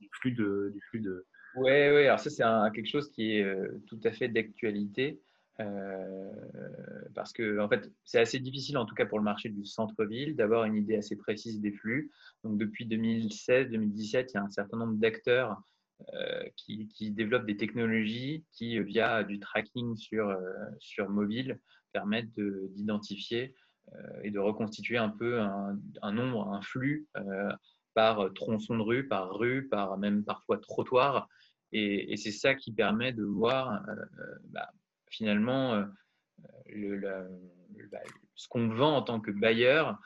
du 0.00 0.08
flux 0.12 0.32
de. 0.32 0.70
Du 0.74 0.80
flux 0.90 1.00
de... 1.00 1.26
Oui, 1.56 1.70
ouais, 1.70 2.06
alors 2.06 2.20
ça 2.20 2.28
c'est 2.28 2.44
quelque 2.74 2.90
chose 2.90 3.10
qui 3.12 3.38
est 3.38 3.46
tout 3.86 4.00
à 4.04 4.12
fait 4.12 4.28
d'actualité. 4.28 5.20
Parce 7.14 7.32
que 7.32 7.60
en 7.60 7.68
fait, 7.68 7.90
c'est 8.04 8.20
assez 8.20 8.38
difficile, 8.38 8.76
en 8.78 8.84
tout 8.84 8.94
cas 8.94 9.06
pour 9.06 9.18
le 9.18 9.24
marché 9.24 9.48
du 9.48 9.64
centre-ville, 9.64 10.36
d'avoir 10.36 10.64
une 10.64 10.76
idée 10.76 10.96
assez 10.96 11.16
précise 11.16 11.60
des 11.60 11.72
flux. 11.72 12.10
Donc, 12.44 12.58
depuis 12.58 12.86
2016-2017, 12.86 14.26
il 14.30 14.34
y 14.34 14.36
a 14.36 14.42
un 14.42 14.50
certain 14.50 14.76
nombre 14.76 14.96
d'acteurs 14.96 15.56
qui, 16.56 16.88
qui, 16.88 17.10
développent 17.10 17.46
des 17.46 17.56
technologies 17.56 18.44
qui, 18.52 18.78
via 18.80 19.24
du 19.24 19.40
tracking 19.40 19.96
sur, 19.96 20.36
sur 20.78 21.08
mobile, 21.08 21.58
permettent 21.92 22.38
d'identifier 22.74 23.54
euh, 23.94 24.20
et 24.22 24.30
de 24.30 24.38
reconstituer 24.38 24.98
un 24.98 25.08
peu 25.08 25.40
un, 25.40 26.12
nombre, 26.12 26.52
un 26.52 26.60
flux 26.60 27.06
euh, 27.16 27.52
par 27.94 28.32
tronçon 28.34 28.76
de 28.76 28.82
rue, 28.82 29.08
par 29.08 29.32
rue, 29.34 29.68
par 29.68 29.96
même 29.98 30.24
parfois 30.24 30.58
trottoir. 30.58 31.28
Et, 31.72 32.16
c'est 32.16 32.32
ça 32.32 32.54
qui 32.54 32.72
permet 32.72 33.12
de 33.12 33.24
voir 33.24 33.82
euh, 33.88 33.94
bah, 34.50 34.68
finalement 35.16 35.82
bah, 37.90 38.02
ce 38.34 38.48
qu'on 38.48 38.68
vend 38.68 38.96
en 38.96 39.02
tant 39.02 39.20
que 39.20 39.30
bailleur. 39.30 39.98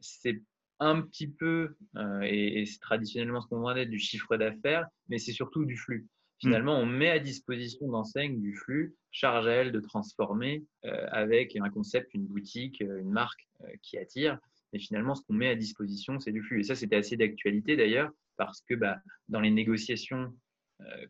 c'est 0.00 0.42
un 0.78 1.00
petit 1.00 1.28
peu, 1.28 1.76
et, 2.22 2.64
c'est 2.66 2.80
traditionnellement 2.80 3.40
ce 3.40 3.46
qu'on 3.48 3.60
vendait, 3.60 3.86
du 3.86 3.98
chiffre 3.98 4.36
d'affaires, 4.36 4.86
mais 5.08 5.18
c'est 5.18 5.32
surtout 5.32 5.64
du 5.64 5.76
flux. 5.76 6.08
Finalement, 6.42 6.76
on 6.76 6.86
met 6.86 7.08
à 7.08 7.20
disposition 7.20 7.86
d'enseignes 7.86 8.40
du 8.40 8.56
flux, 8.56 8.96
charge 9.12 9.46
à 9.46 9.52
elle 9.52 9.70
de 9.70 9.78
transformer 9.78 10.64
euh, 10.84 11.06
avec 11.12 11.54
un 11.54 11.70
concept, 11.70 12.12
une 12.14 12.26
boutique, 12.26 12.82
euh, 12.82 12.98
une 12.98 13.10
marque 13.10 13.46
euh, 13.60 13.68
qui 13.80 13.96
attire. 13.96 14.40
Et 14.72 14.80
finalement, 14.80 15.14
ce 15.14 15.22
qu'on 15.22 15.34
met 15.34 15.48
à 15.48 15.54
disposition, 15.54 16.18
c'est 16.18 16.32
du 16.32 16.42
flux. 16.42 16.60
Et 16.60 16.62
ça, 16.64 16.74
c'était 16.74 16.96
assez 16.96 17.16
d'actualité 17.16 17.76
d'ailleurs, 17.76 18.10
parce 18.36 18.60
que 18.62 18.74
bah, 18.74 18.98
dans 19.28 19.38
les 19.38 19.52
négociations 19.52 20.34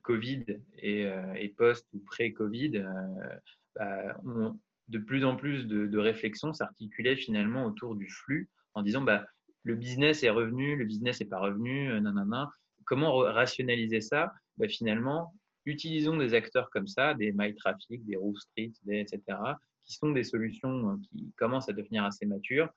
Covid 0.03 0.45
et, 0.79 1.55
post 1.57 1.87
ou 1.93 2.01
pré-Covid, 2.01 2.85
bah, 3.75 4.17
de 4.89 4.99
plus 4.99 5.25
en 5.25 5.37
plus 5.37 5.67
de, 5.67 5.99
réflexions 5.99 6.53
s'articulaient 6.53 7.17
finalement 7.17 7.65
autour 7.65 7.95
du 7.95 8.09
flux 8.09 8.51
en 8.75 8.83
disant 8.83 9.03
bah, 9.03 9.27
le 9.65 9.75
business 9.75 10.23
est 10.23 10.31
revenu, 10.31 10.77
le 10.77 10.85
business 10.85 11.21
n'est 11.21 11.27
pas 11.27 11.41
revenu, 11.41 11.89
nanana. 12.01 12.51
Comment 12.85 13.17
rationaliser 13.17 14.01
ça? 14.01 14.33
Bah, 14.59 14.69
finalement, 14.69 15.35
utilisons 15.67 16.17
des 16.17 16.35
acteurs 16.35 16.71
comme 16.71 16.87
ça, 16.87 17.15
des 17.15 17.33
MyTraffic, 17.33 18.05
des 18.05 18.17
Roof 18.17 18.39
Street, 18.39 18.73
etc., 18.89 19.21
qui 19.85 19.95
sont 19.95 20.13
des 20.13 20.25
solutions 20.25 20.91
euh, 20.91 20.97
qui 21.03 21.33
commencent 21.37 21.69
à 21.69 21.73
devenir 21.73 22.05
assez 22.05 22.27
matures 22.27 22.69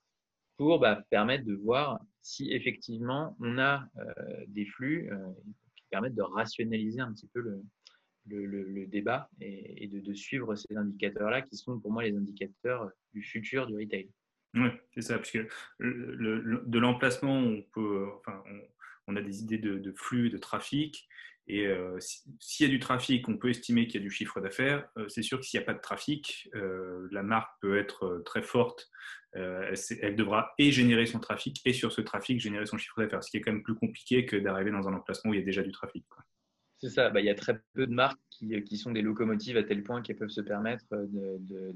pour 0.57 0.79
bah, 0.79 1.03
permettre 1.09 1.45
de 1.45 1.53
voir 1.53 1.99
si 2.21 2.51
effectivement 2.51 3.35
on 3.39 3.57
a 3.59 3.85
euh, 3.97 4.45
des 4.47 4.65
flux 4.65 5.11
euh, 5.11 5.17
qui 5.85 5.89
permettent 5.91 6.15
de 6.15 6.23
rationaliser 6.23 6.99
un 6.99 7.13
petit 7.13 7.27
peu 7.27 7.39
le, 7.39 7.63
le, 8.27 8.85
débat 8.87 9.29
et, 9.39 9.87
de, 9.87 10.13
suivre 10.13 10.55
ces 10.55 10.75
indicateurs-là 10.75 11.41
qui 11.43 11.55
sont 11.55 11.79
pour 11.79 11.91
moi 11.91 12.03
les 12.03 12.15
indicateurs 12.15 12.89
du 13.13 13.21
futur 13.21 13.67
du 13.67 13.75
retail. 13.77 14.09
Oui, 14.55 14.69
c'est 14.93 15.01
ça, 15.01 15.17
parce 15.17 15.31
que 15.31 15.47
de 15.79 16.79
l'emplacement, 16.79 17.37
on 17.37 17.63
enfin, 18.17 18.41
on, 19.07 19.15
a 19.15 19.21
des 19.21 19.41
idées 19.41 19.57
de, 19.57 19.77
de 19.77 19.91
flux, 19.91 20.29
de 20.29 20.37
trafic, 20.37 21.07
et 21.47 21.67
euh, 21.67 21.99
s'il 22.39 22.65
y 22.65 22.69
a 22.69 22.71
du 22.71 22.79
trafic, 22.79 23.27
on 23.29 23.37
peut 23.37 23.49
estimer 23.49 23.85
qu'il 23.85 24.01
y 24.01 24.03
a 24.03 24.07
du 24.07 24.09
chiffre 24.09 24.41
d'affaires. 24.41 24.87
Euh, 24.97 25.07
c'est 25.09 25.21
sûr 25.21 25.39
que 25.39 25.45
s'il 25.45 25.59
n'y 25.59 25.63
a 25.63 25.65
pas 25.65 25.75
de 25.75 25.81
trafic, 25.81 26.49
euh, 26.55 27.07
la 27.11 27.21
marque 27.21 27.51
peut 27.61 27.77
être 27.77 28.23
très 28.25 28.41
forte. 28.41 28.89
Elle, 29.35 30.15
devra 30.15 30.53
et 30.57 30.71
générer 30.71 31.05
son 31.05 31.19
trafic 31.19 31.61
et 31.65 31.73
sur 31.73 31.91
ce 31.91 31.99
trafic 32.01 32.39
générer 32.39 32.65
son 32.65 32.77
chiffre 32.77 33.01
d'affaires, 33.01 33.23
ce 33.23 33.29
qui 33.29 33.37
est 33.37 33.41
quand 33.41 33.51
même 33.51 33.63
plus 33.63 33.75
compliqué 33.75 34.25
que 34.25 34.37
d'arriver 34.37 34.71
dans 34.71 34.87
un 34.87 34.93
emplacement 34.93 35.31
où 35.31 35.33
il 35.33 35.39
y 35.39 35.43
a 35.43 35.45
déjà 35.45 35.61
du 35.61 35.71
trafic. 35.71 36.05
C'est 36.77 36.89
ça, 36.89 37.09
bah, 37.09 37.19
il 37.19 37.25
y 37.25 37.29
a 37.29 37.35
très 37.35 37.59
peu 37.73 37.87
de 37.87 37.93
marques 37.93 38.19
qui, 38.29 38.61
qui, 38.63 38.77
sont 38.77 38.91
des 38.91 39.01
locomotives 39.01 39.57
à 39.57 39.63
tel 39.63 39.83
point 39.83 40.01
qu'elles 40.01 40.17
peuvent 40.17 40.29
se 40.29 40.41
permettre 40.41 40.85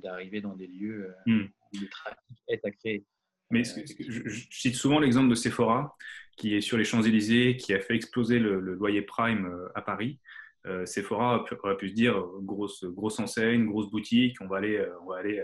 d'arriver 0.02 0.40
dans 0.40 0.56
des 0.56 0.68
lieux 0.68 1.14
hmm. 1.26 1.42
où 1.74 1.80
le 1.82 1.90
trafic 1.90 2.38
est 2.48 2.66
à 2.66 2.72
créer. 2.72 3.06
Mais 3.52 3.64
je, 3.64 4.46
cite 4.52 4.76
souvent 4.76 5.00
l'exemple 5.00 5.30
de 5.30 5.36
Sephora, 5.36 5.96
qui 6.38 6.56
est 6.56 6.62
sur 6.62 6.78
les 6.78 6.84
Champs-Élysées, 6.84 7.58
qui 7.58 7.74
a 7.74 7.80
fait 7.80 7.96
exploser 7.96 8.40
le, 8.40 8.60
loyer 8.60 9.02
prime 9.02 9.48
euh, 9.48 9.68
à 9.74 9.82
Paris. 9.82 10.20
Euh, 10.68 10.86
Sephora 10.86 11.46
aurait 11.64 11.78
pu 11.78 11.90
se 11.90 11.94
dire 11.94 12.24
grosse, 12.42 12.84
grosse 12.84 13.20
enseigne, 13.20 13.66
grosse 13.66 13.90
boutique, 13.90 14.38
on 14.42 14.48
va 14.48 14.58
aller, 14.58 14.78
euh, 14.78 14.94
on 15.04 15.10
va 15.10 15.18
aller 15.18 15.44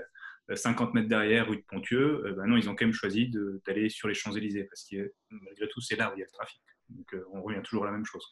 50 0.54 0.94
mètres 0.94 1.08
derrière, 1.08 1.48
rue 1.48 1.58
de 1.58 1.64
Pontieux. 1.68 2.34
ben 2.36 2.46
non, 2.46 2.58
ils 2.58 2.70
ont 2.70 2.76
quand 2.76 2.86
même 2.86 2.94
choisi 2.94 3.32
d'aller 3.66 3.90
sur 3.90 4.08
les 4.08 4.14
Champs-Élysées 4.14 4.66
parce 4.66 4.88
que 4.90 5.14
malgré 5.30 5.68
tout, 5.70 5.82
c'est 5.82 5.96
là 5.96 6.12
où 6.12 6.18
il 6.18 6.20
y 6.20 6.24
a 6.24 6.26
le 6.26 6.32
trafic. 6.32 6.62
Donc 6.90 7.16
on 7.32 7.42
revient 7.42 7.62
toujours 7.64 7.84
à 7.84 7.88
la 7.88 7.94
même 7.94 8.06
chose. 8.06 8.24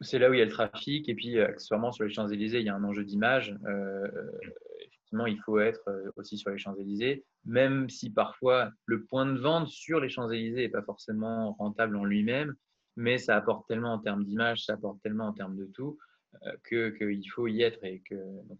C'est 0.00 0.18
là 0.18 0.30
où 0.30 0.34
il 0.34 0.38
y 0.38 0.42
a 0.42 0.44
le 0.44 0.50
trafic 0.50 1.08
et 1.08 1.14
puis 1.14 1.38
accessoirement 1.38 1.92
sur 1.92 2.04
les 2.04 2.12
Champs-Élysées, 2.12 2.60
il 2.60 2.66
y 2.66 2.68
a 2.68 2.74
un 2.74 2.82
enjeu 2.82 3.04
d'image 3.04 3.54
effectivement, 5.06 5.26
il 5.26 5.40
faut 5.40 5.58
être 5.60 5.88
euh, 5.88 6.10
aussi 6.16 6.36
sur 6.36 6.50
les 6.50 6.58
Champs-Élysées, 6.58 7.24
même 7.44 7.88
si 7.88 8.10
parfois 8.10 8.70
le 8.86 9.04
point 9.04 9.26
de 9.26 9.38
vente 9.38 9.68
sur 9.68 10.00
les 10.00 10.08
Champs-Élysées 10.08 10.62
n'est 10.62 10.68
pas 10.68 10.82
forcément 10.82 11.52
rentable 11.54 11.96
en 11.96 12.04
lui-même, 12.04 12.54
mais 12.96 13.18
ça 13.18 13.36
apporte 13.36 13.68
tellement 13.68 13.94
en 13.94 13.98
termes 13.98 14.24
d'image, 14.24 14.64
ça 14.64 14.74
apporte 14.74 15.00
tellement 15.02 15.28
en 15.28 15.32
termes 15.32 15.56
de 15.56 15.66
tout, 15.66 15.98
euh, 16.44 16.52
qu'il 16.68 17.30
faut 17.30 17.46
y 17.46 17.62
être 17.62 17.82
et 17.84 18.02
que 18.08 18.14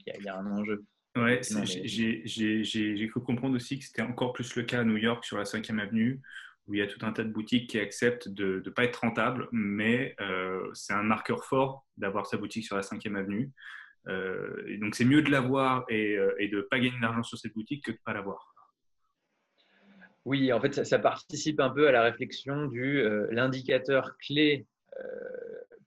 y, 0.06 0.28
a 0.28 0.38
un 0.38 0.46
enjeu. 0.46 0.85
Ouais, 1.16 1.40
j'ai 1.42 3.09
cru 3.09 3.20
comprendre 3.20 3.57
aussi 3.57 3.79
que 3.79 3.85
c'était 3.85 4.02
encore 4.02 4.33
plus 4.33 4.55
le 4.57 4.62
cas 4.62 4.81
à 4.81 4.85
New 4.85 4.96
York 4.96 5.24
sur 5.24 5.38
la 5.38 5.44
5e 5.44 5.79
avenue, 5.79 6.20
où 6.66 6.74
il 6.74 6.81
y 6.81 6.83
a 6.83 6.87
tout 6.87 7.05
un 7.07 7.12
tas 7.12 7.24
de 7.24 7.33
boutiques 7.33 7.70
qui 7.70 7.79
acceptent 7.79 8.29
de 8.29 8.62
ne 8.64 8.70
pas 8.70 8.85
être 8.85 8.96
rentables, 8.96 9.48
mais 9.52 10.14
euh, 10.20 10.68
c'est 10.74 10.92
un 10.92 11.02
marqueur 11.02 11.44
fort 11.44 11.87
d'avoir 11.96 12.26
sa 12.26 12.37
boutique 12.37 12.64
sur 12.64 12.76
la 12.76 12.83
5e 12.83 13.16
avenue. 13.16 13.50
Euh, 14.09 14.62
et 14.66 14.79
donc, 14.79 14.94
c'est 14.94 15.05
mieux 15.05 15.22
de 15.22 15.31
l'avoir 15.31 15.85
et, 15.88 16.16
euh, 16.16 16.35
et 16.38 16.48
de 16.48 16.59
ne 16.59 16.62
pas 16.62 16.79
gagner 16.79 16.98
d'argent 17.00 17.22
sur 17.22 17.38
cette 17.38 17.55
boutique 17.55 17.85
que 17.85 17.90
de 17.90 17.96
ne 17.96 18.02
pas 18.02 18.12
l'avoir. 18.12 18.55
Oui, 20.24 20.52
en 20.52 20.61
fait, 20.61 20.85
ça, 20.85 20.98
participe 20.98 21.61
un 21.61 21.70
peu 21.70 21.88
à 21.88 21.92
la 21.92 22.02
réflexion 22.02 22.66
du 22.66 22.98
euh, 22.98 23.29
l'indicateur 23.31 24.16
clé 24.18 24.66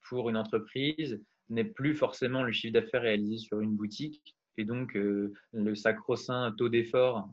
pour 0.07 0.29
une 0.29 0.37
entreprise 0.37 1.19
n'est 1.49 1.65
plus 1.65 1.95
forcément 1.95 2.43
le 2.43 2.51
chiffre 2.51 2.73
d'affaires 2.73 3.01
réalisé 3.01 3.39
sur 3.39 3.59
une 3.59 3.75
boutique. 3.75 4.35
Et 4.59 4.65
donc, 4.65 4.93
le 4.93 5.75
sacro-saint 5.75 6.51
taux 6.57 6.67
d'effort, 6.67 7.29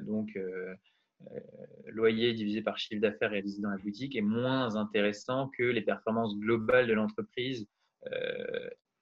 donc 0.00 0.36
loyer 1.88 2.32
divisé 2.32 2.62
par 2.62 2.78
chiffre 2.78 3.02
d'affaires 3.02 3.32
réalisé 3.32 3.60
dans 3.60 3.68
la 3.68 3.76
boutique, 3.76 4.16
est 4.16 4.22
moins 4.22 4.76
intéressant 4.76 5.48
que 5.48 5.62
les 5.62 5.82
performances 5.82 6.38
globales 6.38 6.86
de 6.86 6.94
l'entreprise 6.94 7.68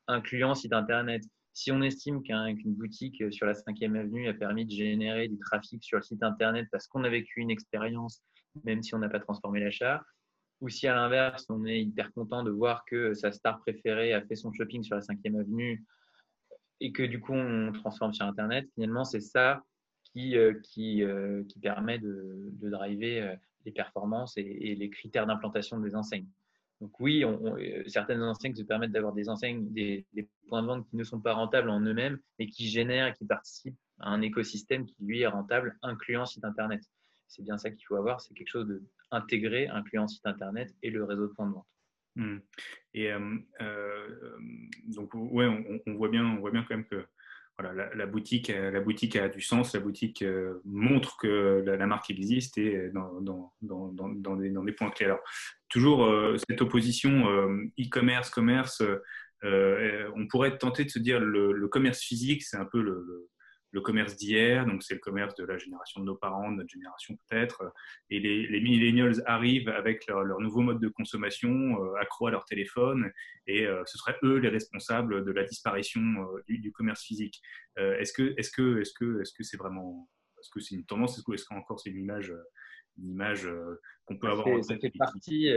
incluant 0.09 0.57
site 0.57 0.73
internet. 0.73 1.23
Si 1.53 1.71
on 1.71 1.81
estime 1.81 2.21
qu'une 2.25 2.75
boutique 2.75 3.23
sur 3.33 3.47
la 3.47 3.53
5e 3.53 3.97
avenue 3.97 4.27
a 4.27 4.35
permis 4.35 4.67
de 4.67 4.73
générer 4.73 5.29
du 5.29 5.39
trafic 5.39 5.85
sur 5.85 5.99
le 5.99 6.03
site 6.03 6.25
internet 6.25 6.67
parce 6.73 6.89
qu'on 6.89 7.05
a 7.05 7.09
vécu 7.09 7.41
une 7.41 7.53
expérience, 7.53 8.25
même 8.65 8.83
si 8.83 8.97
on 8.97 8.99
n'a 8.99 9.09
pas 9.09 9.21
transformé 9.21 9.61
l'achat, 9.61 10.03
ou 10.61 10.69
si 10.69 10.89
à 10.89 10.95
l'inverse, 10.97 11.47
on 11.49 11.65
est 11.65 11.81
hyper 11.81 12.13
content 12.13 12.43
de 12.43 12.51
voir 12.51 12.85
que 12.85 13.15
sa 13.15 13.31
star 13.31 13.61
préférée 13.61 14.15
a 14.15 14.23
fait 14.23 14.35
son 14.35 14.53
shopping 14.53 14.83
sur 14.83 14.97
la 14.97 15.03
5e 15.03 15.39
avenue 15.39 15.85
et 16.81 16.93
que 16.93 17.03
du 17.03 17.21
coup 17.21 17.35
on 17.35 17.73
transforme 17.73 18.13
sur 18.13 18.27
Internet, 18.27 18.69
finalement 18.75 19.05
c'est 19.05 19.21
ça 19.21 19.63
qui, 20.13 20.37
euh, 20.37 20.55
euh, 20.79 21.45
qui, 21.45 21.59
permet 21.61 21.99
de, 21.99 22.51
de 22.53 22.71
driver 22.71 23.21
euh, 23.21 23.37
les 23.65 23.73
performances 23.73 24.37
et, 24.37 24.75
les 24.75 24.91
critères 24.91 25.27
d'implantation 25.27 25.79
des 25.79 25.95
enseignes. 25.95 26.29
Donc 26.81 26.99
oui, 27.01 27.25
certaines 27.89 28.23
enseignes 28.23 28.55
se 28.55 28.63
permettent 28.63 28.93
d'avoir 28.93 29.13
des 29.13 29.29
enseignes, 29.29 29.69
des, 29.73 30.07
des, 30.13 30.29
points 30.49 30.63
de 30.63 30.69
vente 30.69 30.89
qui 30.89 30.95
ne 30.95 31.03
sont 31.03 31.21
pas 31.21 31.35
rentables 31.35 31.71
en 31.71 31.81
eux-mêmes, 31.81 32.21
mais 32.39 32.47
qui 32.47 32.69
génèrent 32.69 33.09
et 33.09 33.13
qui 33.15 33.27
participent 33.27 33.77
à 33.99 34.11
un 34.11 34.23
écosystème 34.23 34.87
qui 34.87 34.95
lui 35.01 35.23
est 35.23 35.27
rentable, 35.27 35.77
incluant 35.83 36.25
site 36.25 36.45
Internet. 36.45 36.81
C'est 37.27 37.43
bien 37.43 37.59
ça 37.59 37.73
qu'il 37.73 37.85
faut 37.85 37.97
avoir, 37.97 38.21
c'est 38.21 38.33
quelque 38.33 38.49
chose 38.49 38.81
d'intégré, 39.11 39.67
incluant 39.67 40.07
site 40.07 40.25
Internet 40.25 40.73
et 40.85 40.91
le 40.91 41.03
réseau 41.03 41.27
de 41.27 41.33
points 41.33 41.49
de 41.49 41.55
vente. 41.55 41.67
Hmm. 42.19 42.39
Et 42.95 43.13
euh, 43.13 43.37
euh, 43.63 44.09
donc, 44.89 45.15
ouais, 45.15 45.47
on, 45.87 45.95
voit 45.95 46.09
bien, 46.09 46.25
on 46.27 46.41
voit 46.41 46.51
bien 46.51 46.65
quand 46.69 46.75
même 46.75 46.85
que 46.85 47.07
voilà, 47.57 47.95
la, 47.95 48.07
boutique, 48.07 48.49
la 48.49 48.81
boutique 48.81 49.15
a 49.17 49.29
du 49.29 49.41
sens, 49.41 49.73
la 49.73 49.81
boutique 49.81 50.23
euh, 50.23 50.61
montre 50.65 51.17
que 51.17 51.63
la, 51.65 51.87
marque 51.87 52.11
existe 52.11 52.59
et 52.59 52.91
dans, 52.91 53.21
dans, 53.21 53.53
dans, 53.63 53.89
dans, 53.93 54.37
des, 54.37 54.51
dans 54.51 54.65
des, 54.65 54.73
points 54.73 54.91
clés. 54.91 55.07
Alors, 55.07 55.21
toujours 55.69 56.09
cette 56.49 56.61
opposition 56.61 57.25
e-commerce, 57.79 58.31
commerce, 58.31 58.83
on 59.43 60.27
pourrait 60.29 60.49
être 60.49 60.59
tenté 60.59 60.85
de 60.85 60.91
se 60.91 60.99
dire 60.99 61.21
le, 61.21 61.53
le 61.53 61.69
commerce 61.69 62.01
physique, 62.01 62.43
c'est 62.43 62.57
un 62.57 62.65
peu 62.65 62.83
le 62.83 63.29
commerce 63.81 64.17
d'hier, 64.17 64.67
donc 64.67 64.83
c'est 64.83 64.95
le 64.95 65.01
commerce 65.01 65.35
de 65.35 65.45
la 65.45 65.59
génération 65.59 66.01
de 66.01 66.07
nos 66.07 66.17
parents, 66.17 66.51
de 66.51 66.57
notre 66.57 66.71
génération 66.71 67.17
peut-être, 67.29 67.73
et 68.11 68.19
les, 68.19 68.47
les, 68.47 68.61
millennials 68.61 69.23
arrivent 69.27 69.69
avec 69.69 70.07
leur, 70.07 70.41
nouveau 70.41 70.61
mode 70.61 70.81
de 70.81 70.89
consommation, 70.89 71.51
euh, 71.51 71.95
accro 72.01 72.27
à 72.27 72.31
leur 72.31 72.45
téléphone, 72.45 73.11
et 73.47 73.67
euh, 73.67 73.83
ce 73.87 73.99
seraient 73.99 74.17
eux 74.23 74.39
les 74.39 74.49
responsables 74.49 75.25
de 75.25 75.33
la 75.33 75.45
disparition 75.45 76.01
euh, 76.01 76.43
du, 76.49 76.73
commerce 76.73 77.03
physique. 77.03 77.41
est-ce 77.77 78.13
que, 78.13 78.35
est-ce 78.37 78.51
que, 78.51 78.81
est-ce 78.81 78.93
que, 78.95 79.21
est-ce 79.21 79.33
que 79.33 79.43
c'est 79.43 79.57
vraiment, 79.57 80.09
est-ce 80.41 80.51
que 80.51 80.61
c'est 80.61 80.75
une 80.75 80.87
tendance, 80.87 81.19
est-ce 81.19 81.25
que, 81.25 81.33
est-ce 81.35 81.45
qu'encore 81.45 81.81
c'est 81.81 81.91
une 81.91 82.03
image 82.03 82.33
une 83.01 83.11
image 83.11 83.49
qu'on 84.07 84.19
peut 84.19 84.27
avoir. 84.27 84.65
Ça 84.65 84.77
fait, 84.77 84.91
partie, 84.99 85.53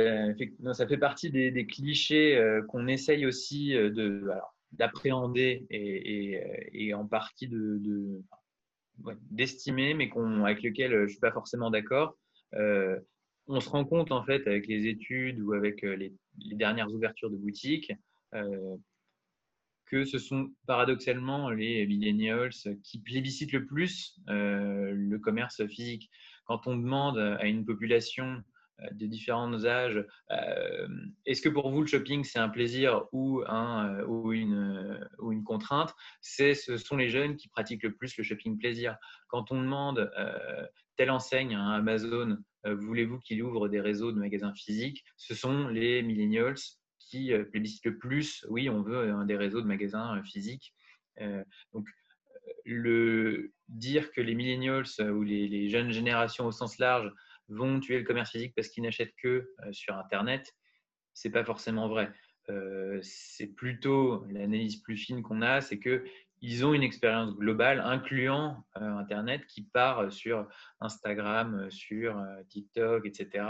ça 0.73 0.87
fait 0.87 0.99
partie 0.99 1.31
des, 1.31 1.49
des 1.49 1.65
clichés 1.65 2.39
qu'on 2.67 2.87
essaye 2.87 3.25
aussi 3.25 3.73
de, 3.73 4.29
alors, 4.29 4.55
d'appréhender 4.73 5.65
et, 5.69 6.39
et, 6.73 6.93
en 6.93 7.05
partie 7.05 7.47
de, 7.47 7.81
d'estimer, 9.29 9.93
mais 9.93 10.09
avec 10.43 10.63
lequel 10.63 10.91
je 10.91 10.97
ne 10.97 11.07
suis 11.07 11.19
pas 11.19 11.31
forcément 11.31 11.69
d'accord. 11.69 12.17
Euh, 12.55 12.99
on 13.47 13.59
se 13.59 13.69
rend 13.69 13.85
compte 13.85 14.11
en 14.11 14.23
fait 14.23 14.47
avec 14.47 14.67
les 14.67 14.87
études 14.87 15.39
ou 15.41 15.53
avec 15.53 15.83
euh, 15.83 15.95
les, 15.95 16.13
dernières 16.55 16.91
ouvertures 16.91 17.29
de 17.29 17.37
boutiques 17.37 17.91
euh, 18.33 18.75
que 19.85 20.05
ce 20.05 20.19
sont 20.19 20.51
paradoxalement 20.67 21.49
les 21.49 21.85
millennials 21.85 22.51
qui 22.83 22.99
plébiscitent 23.01 23.51
le 23.51 23.65
plus 23.65 24.17
le 24.27 25.17
commerce 25.17 25.65
physique. 25.67 26.09
Quand 26.45 26.65
on 26.65 26.77
demande 26.77 27.17
à 27.17 27.45
une 27.45 27.65
population 27.65 28.25
euh, 28.25 28.41
de 28.91 29.05
différents 29.05 29.65
âges. 29.65 30.03
Euh, 30.31 30.87
est-ce 31.25 31.41
que 31.41 31.49
pour 31.49 31.69
vous, 31.71 31.81
le 31.81 31.87
shopping, 31.87 32.23
c'est 32.23 32.39
un 32.39 32.49
plaisir 32.49 33.05
ou, 33.11 33.43
un, 33.47 33.95
euh, 33.95 34.05
ou, 34.05 34.33
une, 34.33 35.07
ou 35.19 35.31
une 35.31 35.43
contrainte? 35.43 35.93
Ce 36.21 36.53
sont 36.53 36.97
les 36.97 37.09
jeunes 37.09 37.35
qui 37.35 37.47
pratiquent 37.49 37.83
le 37.83 37.95
plus 37.95 38.17
le 38.17 38.23
shopping 38.23 38.57
plaisir. 38.57 38.97
Quand 39.27 39.51
on 39.51 39.61
demande 39.61 40.11
telle 40.97 41.11
enseigne 41.11 41.55
à 41.55 41.73
Amazon, 41.73 42.37
voulez-vous 42.65 43.19
qu'il 43.19 43.41
ouvre 43.43 43.67
des 43.67 43.79
réseaux 43.79 44.11
de 44.11 44.17
magasins 44.17 44.53
physiques? 44.53 45.03
Ce 45.17 45.33
sont 45.33 45.67
les 45.67 46.01
millennials 46.03 46.55
qui 46.99 47.33
plébiscitent 47.51 47.85
le 47.85 47.97
plus, 47.97 48.45
oui, 48.49 48.69
on 48.69 48.81
veut 48.81 49.13
des 49.25 49.35
réseaux 49.35 49.61
de 49.61 49.67
magasins 49.67 50.21
physiques. 50.23 50.73
donc, 51.73 51.87
le 52.65 53.53
dire 53.69 54.11
que 54.11 54.21
les 54.21 54.35
millennials 54.35 54.85
ou 54.99 55.23
les, 55.23 55.69
jeunes 55.69 55.91
générations 55.91 56.45
au 56.45 56.51
sens 56.51 56.77
large 56.77 57.11
vont 57.51 57.79
tuer 57.79 57.97
le 57.97 58.03
commerce 58.03 58.31
physique 58.31 58.53
parce 58.55 58.69
qu'ils 58.69 58.83
n'achètent 58.83 59.15
que 59.21 59.27
euh, 59.65 59.71
sur 59.71 59.95
Internet, 59.95 60.55
c'est 61.13 61.29
pas 61.29 61.43
forcément 61.43 61.87
vrai. 61.87 62.11
Euh, 62.49 62.99
c'est 63.03 63.47
plutôt 63.47 64.25
l'analyse 64.29 64.77
plus 64.77 64.97
fine 64.97 65.21
qu'on 65.21 65.41
a, 65.41 65.61
c'est 65.61 65.79
que 65.79 66.03
ils 66.43 66.65
ont 66.65 66.73
une 66.73 66.81
expérience 66.81 67.35
globale 67.35 67.81
incluant 67.81 68.65
euh, 68.77 68.81
Internet 68.81 69.45
qui 69.45 69.61
part 69.61 70.11
sur 70.11 70.47
Instagram, 70.79 71.69
sur 71.69 72.19
TikTok, 72.49 73.05
etc. 73.05 73.45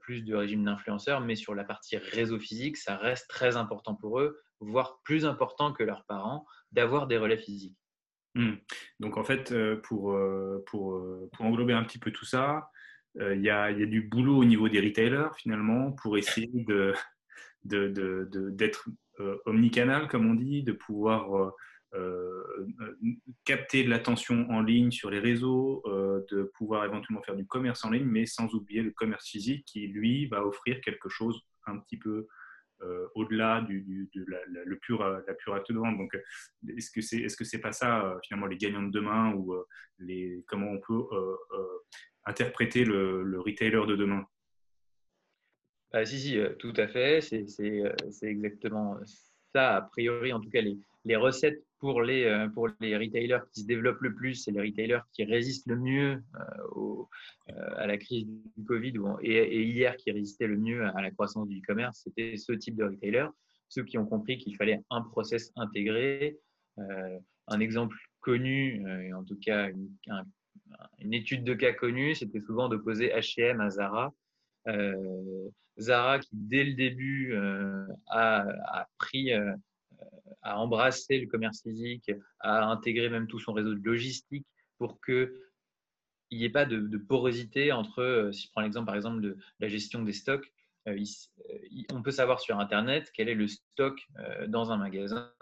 plus 0.00 0.24
de 0.24 0.34
régime 0.34 0.64
d'influenceurs, 0.64 1.20
mais 1.20 1.36
sur 1.36 1.54
la 1.54 1.62
partie 1.62 1.96
réseau 1.96 2.40
physique, 2.40 2.76
ça 2.76 2.96
reste 2.96 3.30
très 3.30 3.56
important 3.56 3.94
pour 3.94 4.18
eux, 4.18 4.36
voire 4.58 5.00
plus 5.04 5.26
important 5.26 5.72
que 5.72 5.84
leurs 5.84 6.04
parents, 6.06 6.44
d'avoir 6.72 7.06
des 7.06 7.18
relais 7.18 7.38
physiques. 7.38 7.78
Hmm. 8.34 8.56
Donc 8.98 9.16
en 9.16 9.22
fait, 9.22 9.54
pour, 9.82 10.18
pour, 10.66 11.00
pour, 11.32 11.46
englober 11.46 11.72
un 11.72 11.84
petit 11.84 12.00
peu 12.00 12.10
tout 12.10 12.24
ça, 12.24 12.68
euh, 13.16 13.34
il 13.34 13.42
y, 13.42 13.50
a, 13.50 13.72
du 13.72 14.02
boulot 14.02 14.36
au 14.36 14.44
niveau 14.44 14.68
des 14.68 14.80
retailers 14.80 15.30
finalement 15.36 15.92
pour 15.92 16.18
essayer 16.18 16.50
de, 16.52 16.94
d'être 17.64 18.88
euh, 19.20 19.36
omnicanal, 19.46 20.08
comme 20.08 20.30
on 20.30 20.34
dit, 20.34 20.62
de 20.62 20.72
pouvoir 20.72 21.52
euh, 21.94 22.66
capter 23.44 23.82
de 23.82 23.90
l'attention 23.90 24.46
en 24.50 24.60
ligne 24.60 24.90
sur 24.90 25.10
les 25.10 25.18
réseaux, 25.18 25.82
de 26.30 26.42
pouvoir 26.54 26.84
éventuellement 26.84 27.22
faire 27.22 27.36
du 27.36 27.46
commerce 27.46 27.84
en 27.84 27.90
ligne, 27.90 28.04
mais 28.04 28.26
sans 28.26 28.52
oublier 28.54 28.82
le 28.82 28.90
commerce 28.90 29.26
physique 29.26 29.64
qui, 29.64 29.86
lui, 29.88 30.26
va 30.26 30.44
offrir 30.44 30.80
quelque 30.80 31.08
chose 31.08 31.40
un 31.66 31.78
petit 31.78 31.96
peu 31.96 32.26
au-delà 33.16 33.62
du, 33.62 34.08
de 34.14 34.24
la, 34.28 34.38
le 34.46 34.78
pur, 34.78 35.02
la 35.02 35.34
pure 35.34 35.54
acte 35.54 35.72
de 35.72 35.78
vente. 35.78 35.98
Donc, 35.98 36.16
est-ce 36.76 36.92
que 36.92 37.00
c'est 37.00 37.16
est 37.16 37.26
-ce 37.26 37.36
que 37.36 37.44
c'est 37.44 37.60
pas 37.60 37.72
ça, 37.72 38.16
finalement, 38.22 38.46
les 38.46 38.58
gagnants 38.58 38.86
de 38.86 38.92
demain 38.92 39.32
ou 39.34 39.56
les, 39.98 40.44
comment 40.46 40.70
on 40.70 40.80
peut 40.80 41.04
interpréter 42.28 42.84
le, 42.84 43.40
retailer 43.40 43.86
de 43.86 43.96
demain 43.96 44.26
bah, 45.92 46.04
Si, 46.04 46.20
si, 46.20 46.38
euh, 46.38 46.54
tout 46.58 46.74
à 46.76 46.86
fait. 46.86 47.20
Euh, 47.32 47.92
c'est 48.10 48.26
exactement 48.26 48.98
ça. 49.52 49.76
A 49.76 49.82
priori, 49.82 50.32
en 50.32 50.40
tout 50.40 50.50
cas, 50.50 50.60
les, 50.60 50.78
les 51.04 51.16
recettes 51.16 51.64
pour 51.78 52.02
les, 52.02 52.24
euh, 52.24 52.48
pour 52.48 52.68
les 52.80 52.96
retailers 52.96 53.40
qui 53.52 53.62
se 53.62 53.66
développent 53.66 54.02
le 54.02 54.14
plus, 54.14 54.34
c'est 54.34 54.50
les 54.50 54.60
retailers 54.60 55.00
qui 55.12 55.24
résistent 55.24 55.68
le 55.68 55.76
mieux 55.76 56.22
à 57.76 57.86
la 57.86 57.96
crise 57.96 58.26
du 58.56 58.64
Covid 58.64 58.92
et, 59.22 59.62
hier 59.62 59.96
qui 59.96 60.10
résistaient 60.10 60.46
le 60.46 60.58
mieux 60.58 60.84
à 60.84 61.00
la 61.00 61.10
croissance 61.10 61.48
du 61.48 61.58
e-commerce. 61.58 62.02
C'était 62.04 62.36
ce 62.36 62.52
type 62.52 62.76
de 62.76 62.84
retailers, 62.84 63.28
ceux 63.68 63.84
qui 63.84 63.96
ont 63.96 64.06
compris 64.06 64.38
qu'il 64.38 64.54
fallait 64.56 64.80
un 64.90 65.02
process 65.02 65.50
intégré. 65.56 66.36
un 67.46 67.60
exemple 67.60 67.96
connu, 68.20 68.84
en 69.14 69.24
tout 69.24 69.38
cas 69.40 69.68
un 70.08 70.24
une 70.98 71.14
étude 71.14 71.44
de 71.44 71.54
cas 71.54 71.72
connue, 71.72 72.14
c'était 72.14 72.40
souvent 72.40 72.68
d'opposer 72.68 73.08
H&M 73.08 73.60
à 73.60 73.70
Zara. 73.70 74.14
Euh, 74.66 75.48
Zara 75.78 76.18
qui 76.18 76.28
dès 76.32 76.64
le 76.64 76.74
début 76.74 77.32
euh, 77.34 77.86
a, 78.08 78.86
pris, 78.98 79.32
euh, 79.32 79.54
a 80.42 80.58
embrassé 80.58 81.18
le 81.18 81.26
commerce 81.26 81.62
physique, 81.62 82.10
a 82.40 82.66
intégré 82.66 83.08
même 83.08 83.28
tout 83.28 83.38
son 83.38 83.52
réseau 83.52 83.74
de 83.74 83.84
logistique 83.84 84.46
pour 84.78 85.00
que 85.00 85.40
il 86.30 86.38
n'y 86.38 86.44
ait 86.44 86.50
pas 86.50 86.66
de, 86.66 86.98
porosité 86.98 87.72
entre, 87.72 88.28
si 88.34 88.46
je 88.46 88.50
prends 88.50 88.60
l'exemple 88.60 88.84
par 88.84 88.96
exemple 88.96 89.22
de 89.22 89.38
la 89.60 89.68
gestion 89.68 90.02
des 90.02 90.12
stocks, 90.12 90.52
on 90.86 92.02
peut 92.02 92.10
savoir 92.10 92.40
sur 92.40 92.58
Internet 92.58 93.10
quel 93.14 93.30
est 93.30 93.34
le 93.34 93.46
stock 93.48 94.06
dans 94.48 94.70
un 94.70 94.76
magasin 94.76 95.32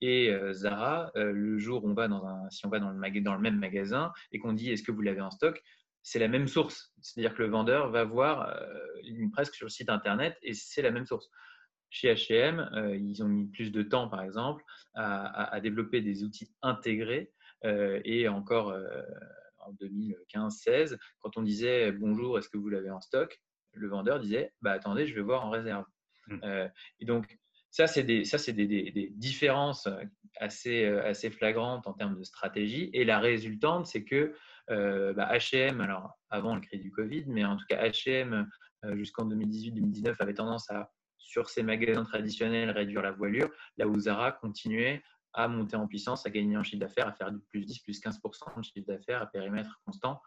et 0.00 0.30
euh, 0.30 0.52
Zara, 0.52 1.10
euh, 1.16 1.32
le 1.32 1.58
jour 1.58 1.84
où 1.84 1.90
on 1.90 1.94
va 1.94 2.08
dans 2.08 2.24
un, 2.24 2.48
si 2.50 2.64
on 2.66 2.68
va 2.68 2.78
dans 2.78 2.90
le, 2.90 3.20
dans 3.20 3.34
le 3.34 3.40
même 3.40 3.58
magasin 3.58 4.12
et 4.32 4.38
qu'on 4.38 4.52
dit 4.52 4.70
est-ce 4.70 4.82
que 4.82 4.92
vous 4.92 5.02
l'avez 5.02 5.20
en 5.20 5.30
stock, 5.30 5.62
c'est 6.02 6.18
la 6.18 6.28
même 6.28 6.48
source. 6.48 6.92
C'est-à-dire 7.02 7.34
que 7.34 7.42
le 7.42 7.50
vendeur 7.50 7.90
va 7.90 8.04
voir 8.04 8.48
euh, 8.48 9.28
presque 9.32 9.54
sur 9.54 9.66
le 9.66 9.70
site 9.70 9.90
internet 9.90 10.38
et 10.42 10.54
c'est 10.54 10.82
la 10.82 10.90
même 10.90 11.06
source. 11.06 11.28
Chez 11.90 12.14
H&M, 12.14 12.70
ils 13.00 13.20
ont 13.24 13.26
mis 13.26 13.48
plus 13.48 13.72
de 13.72 13.82
temps, 13.82 14.08
par 14.08 14.22
exemple, 14.22 14.62
à, 14.94 15.58
développer 15.60 16.00
des 16.00 16.22
outils 16.22 16.48
intégrés 16.62 17.32
et 17.64 18.28
encore 18.28 18.72
en 19.58 19.72
2015-16, 19.72 20.96
quand 21.18 21.36
on 21.36 21.42
disait 21.42 21.90
bonjour, 21.90 22.38
est-ce 22.38 22.48
que 22.48 22.58
vous 22.58 22.68
l'avez 22.68 22.90
en 22.90 23.00
stock, 23.00 23.42
le 23.72 23.88
vendeur 23.88 24.20
disait 24.20 24.52
bah 24.62 24.70
attendez, 24.70 25.08
je 25.08 25.16
vais 25.16 25.20
voir 25.20 25.44
en 25.44 25.50
réserve. 25.50 25.84
Mmh. 26.28 26.68
et 27.00 27.04
donc 27.06 27.39
ça, 27.70 27.86
c'est 27.86 28.02
des, 28.02 28.24
ça, 28.24 28.36
c'est 28.36 28.52
des, 28.52 28.66
des, 28.66 29.12
différences 29.14 29.86
euh, 29.86 30.02
assez, 30.36 30.84
euh, 30.84 31.08
assez 31.08 31.30
flagrantes 31.30 31.86
en 31.86 31.92
termes 31.92 32.18
de 32.18 32.24
stratégie. 32.24 32.90
Et 32.92 33.04
la 33.04 33.20
résultante, 33.20 33.86
c'est 33.86 34.04
que 34.04 34.34
H&M, 34.68 35.80
alors 35.80 36.12
avant 36.28 36.54
la 36.54 36.60
crise 36.60 36.80
du 36.80 36.92
Covid, 36.92 37.24
mais 37.26 37.44
en 37.44 37.56
tout 37.56 37.64
cas 37.68 37.84
H&M 37.88 38.48
jusqu'en 38.92 39.28
2018-2019 39.28 40.14
avait 40.20 40.34
tendance 40.34 40.70
à, 40.70 40.92
sur 41.18 41.50
ses 41.50 41.64
magasins 41.64 42.04
traditionnels, 42.04 42.70
réduire 42.70 43.02
la 43.02 43.10
voilure, 43.10 43.50
là 43.78 43.88
où 43.88 43.98
Zara 43.98 44.30
continuait 44.30 45.02
à 45.32 45.48
monter 45.48 45.74
en 45.74 45.88
puissance, 45.88 46.24
à 46.24 46.30
gagner 46.30 46.56
en 46.56 46.62
chiffre 46.62 46.78
d'affaires, 46.78 47.08
à 47.08 47.12
faire 47.12 47.32
du 47.32 47.40
plus 47.50 47.66
10, 47.66 47.80
plus 47.80 48.00
15% 48.00 48.58
de 48.58 48.62
chiffre 48.62 48.86
d'affaires 48.86 49.22
à 49.22 49.26
périmètre 49.26 49.80
constant. 49.84 50.22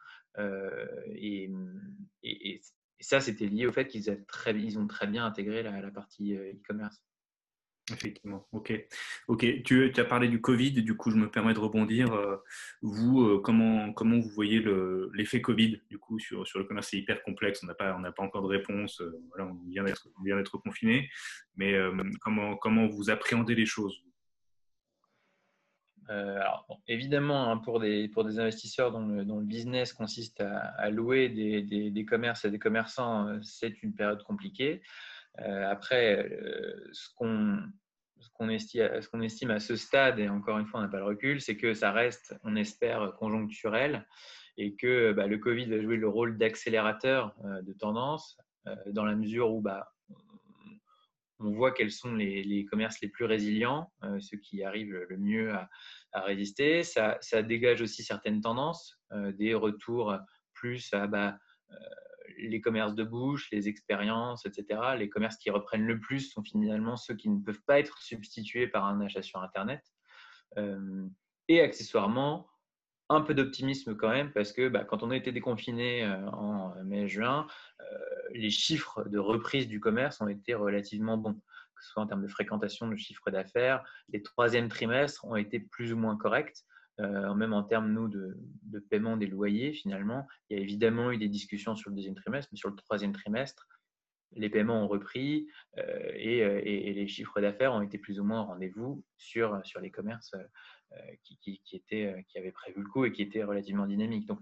et, 1.15 1.49
ça, 2.99 3.21
c'était 3.21 3.47
lié 3.47 3.65
au 3.65 3.71
fait 3.71 3.87
qu'ils 3.87 4.25
ils 4.55 4.79
ont 4.79 4.87
très 4.87 5.07
bien 5.07 5.25
intégré 5.25 5.63
la 5.63 5.91
partie 5.91 6.35
e-commerce. 6.35 7.01
Effectivement, 7.91 8.47
ok. 8.53 8.71
Ok, 9.27 9.63
tu, 9.63 9.91
as 9.97 10.05
parlé 10.05 10.29
du 10.29 10.39
Covid, 10.39 10.71
du 10.71 10.95
coup 10.95 11.11
je 11.11 11.17
me 11.17 11.29
permets 11.29 11.53
de 11.53 11.59
rebondir. 11.59 12.13
Euh, 12.13 12.37
vous, 12.81 13.23
euh, 13.23 13.41
comment, 13.43 13.91
comment 13.91 14.19
vous 14.19 14.29
voyez 14.29 14.63
l'effet 15.13 15.41
Covid 15.41 15.81
du 15.89 15.97
coup 15.97 16.17
sur, 16.17 16.47
sur 16.47 16.59
le 16.59 16.65
commerce? 16.65 16.87
C'est 16.91 16.97
hyper 16.97 17.21
complexe, 17.23 17.61
on 17.61 17.67
n'a 17.67 17.73
pas, 17.73 17.93
pas 17.93 18.23
encore 18.23 18.43
de 18.43 18.47
réponse, 18.47 19.01
euh, 19.01 19.21
on 19.37 19.53
vient 19.67 19.83
d'être 19.83 20.57
confiné, 20.59 21.09
mais 21.57 21.77
comment, 22.21 22.55
comment 22.55 22.87
vous 22.87 23.09
appréhendez 23.09 23.53
les 23.53 23.65
choses? 23.65 24.01
Alors, 26.07 26.67
évidemment, 26.87 27.51
hein, 27.51 27.57
pour, 27.57 27.79
des, 27.79 28.07
pour 28.07 28.23
des 28.23 28.39
investisseurs 28.39 28.91
dont 28.91 29.05
le, 29.07 29.25
dont 29.25 29.39
le 29.39 29.45
business 29.45 29.93
consiste 29.93 30.41
à, 30.41 30.89
louer 30.89 31.27
des, 31.29 31.61
des, 31.63 31.91
des, 31.91 32.05
commerces 32.05 32.45
à 32.45 32.49
des 32.49 32.59
commerçants, 32.59 33.41
c'est 33.41 33.81
une 33.83 33.93
période 33.93 34.21
compliquée. 34.23 34.81
Euh, 35.39 35.69
après, 35.69 36.29
euh, 36.31 36.89
ce 36.91 37.09
qu'on 37.15 38.49
estime, 38.49 39.51
à 39.51 39.59
ce 39.59 39.75
stade, 39.75 40.19
et 40.19 40.29
encore 40.29 40.59
une 40.59 40.65
fois, 40.65 40.79
on 40.79 40.83
n'a 40.83 40.89
pas 40.89 40.99
le 40.99 41.05
recul, 41.05 41.41
c'est 41.41 41.57
que 41.57 41.73
ça 41.73 41.91
reste, 41.91 42.35
on 42.43 42.55
espère, 42.55 43.13
conjoncturel 43.15 44.07
et 44.57 44.75
que 44.75 45.13
bah, 45.13 45.25
le 45.25 45.39
Covid 45.39 45.65
va 45.65 45.81
jouer 45.81 45.97
le 45.97 46.07
rôle 46.07 46.37
d'accélérateur 46.37 47.35
euh, 47.45 47.61
de 47.61 47.73
tendance 47.73 48.37
dans 48.91 49.03
la 49.03 49.15
mesure 49.15 49.51
où 49.51 49.59
bah, 49.59 49.91
on 51.39 51.51
voit 51.51 51.73
quels 51.73 51.91
sont 51.91 52.15
les, 52.15 52.63
commerces 52.63 53.01
les 53.01 53.09
plus 53.09 53.25
résilients, 53.25 53.91
ceux 54.21 54.37
qui 54.37 54.63
arrivent 54.63 55.05
le 55.09 55.17
mieux 55.17 55.51
à, 55.51 56.21
résister. 56.21 56.83
Ça, 56.83 57.19
dégage 57.41 57.81
aussi 57.81 58.03
certaines 58.03 58.39
tendances, 58.39 58.97
des 59.33 59.53
retours 59.53 60.17
plus 60.53 60.93
à 60.93 61.07
bah, 61.07 61.37
les 62.37 62.61
commerces 62.61 62.95
de 62.95 63.03
bouche, 63.03 63.49
les 63.51 63.67
expériences, 63.67 64.45
etc., 64.45 64.79
les 64.97 65.09
commerces 65.09 65.37
qui 65.37 65.49
reprennent 65.49 65.85
le 65.85 65.99
plus 65.99 66.31
sont 66.31 66.43
finalement 66.43 66.97
ceux 66.97 67.15
qui 67.15 67.29
ne 67.29 67.39
peuvent 67.39 67.63
pas 67.65 67.79
être 67.79 67.97
substitués 67.99 68.67
par 68.67 68.85
un 68.85 69.01
achat 69.01 69.21
sur 69.21 69.41
Internet. 69.41 69.81
Euh, 70.57 71.07
et 71.47 71.61
accessoirement, 71.61 72.47
un 73.09 73.21
peu 73.21 73.33
d'optimisme 73.33 73.95
quand 73.95 74.09
même, 74.09 74.31
parce 74.31 74.53
que 74.53 74.69
bah, 74.69 74.83
quand 74.85 75.03
on 75.03 75.11
a 75.11 75.15
été 75.15 75.31
déconfiné 75.31 76.03
euh, 76.03 76.29
en 76.29 76.73
mai-juin, 76.83 77.47
euh, 77.81 77.83
les 78.31 78.49
chiffres 78.49 79.03
de 79.07 79.19
reprise 79.19 79.67
du 79.67 79.79
commerce 79.79 80.21
ont 80.21 80.27
été 80.27 80.53
relativement 80.53 81.17
bons, 81.17 81.33
que 81.33 81.83
ce 81.83 81.89
soit 81.91 82.03
en 82.03 82.07
termes 82.07 82.23
de 82.23 82.27
fréquentation 82.27 82.87
de 82.87 82.95
chiffre 82.95 83.29
d'affaires. 83.29 83.83
Les 84.09 84.21
troisièmes 84.21 84.69
trimestres 84.69 85.25
ont 85.25 85.35
été 85.35 85.59
plus 85.59 85.93
ou 85.93 85.97
moins 85.97 86.17
corrects. 86.17 86.63
Euh, 86.99 87.33
même 87.33 87.53
en 87.53 87.63
termes, 87.63 87.91
nous, 87.91 88.07
de, 88.07 88.37
paiement 88.89 89.17
des 89.17 89.27
loyers, 89.27 89.73
finalement, 89.73 90.27
il 90.49 90.57
y 90.57 90.59
a 90.59 90.63
évidemment 90.63 91.11
eu 91.11 91.17
des 91.17 91.27
discussions 91.27 91.75
sur 91.75 91.89
le 91.89 91.95
deuxième 91.95 92.15
trimestre, 92.15 92.49
mais 92.51 92.57
sur 92.57 92.69
le 92.69 92.75
troisième 92.75 93.13
trimestre, 93.13 93.67
les 94.35 94.49
paiements 94.49 94.83
ont 94.83 94.87
repris 94.87 95.47
euh, 95.77 95.81
euh, 95.83 96.61
et, 96.63 96.93
les 96.93 97.07
chiffres 97.07 97.39
d'affaires 97.39 97.73
ont 97.73 97.81
été 97.81 97.97
plus 97.97 98.19
ou 98.19 98.23
moins 98.23 98.41
au 98.41 98.45
rendez-vous 98.45 99.03
sur, 99.17 99.59
sur 99.63 99.79
les 99.79 99.91
commerces 99.91 100.35
qui, 101.23 101.39
qui, 101.39 101.75
étaient, 101.75 102.23
qui 102.27 102.37
avaient 102.37 102.51
prévu 102.51 102.81
le 102.81 102.87
coup 102.87 103.05
et 103.05 103.11
qui 103.11 103.23
étaient 103.23 103.43
relativement 103.43 103.87
dynamiques. 103.87 104.27
Donc, 104.27 104.39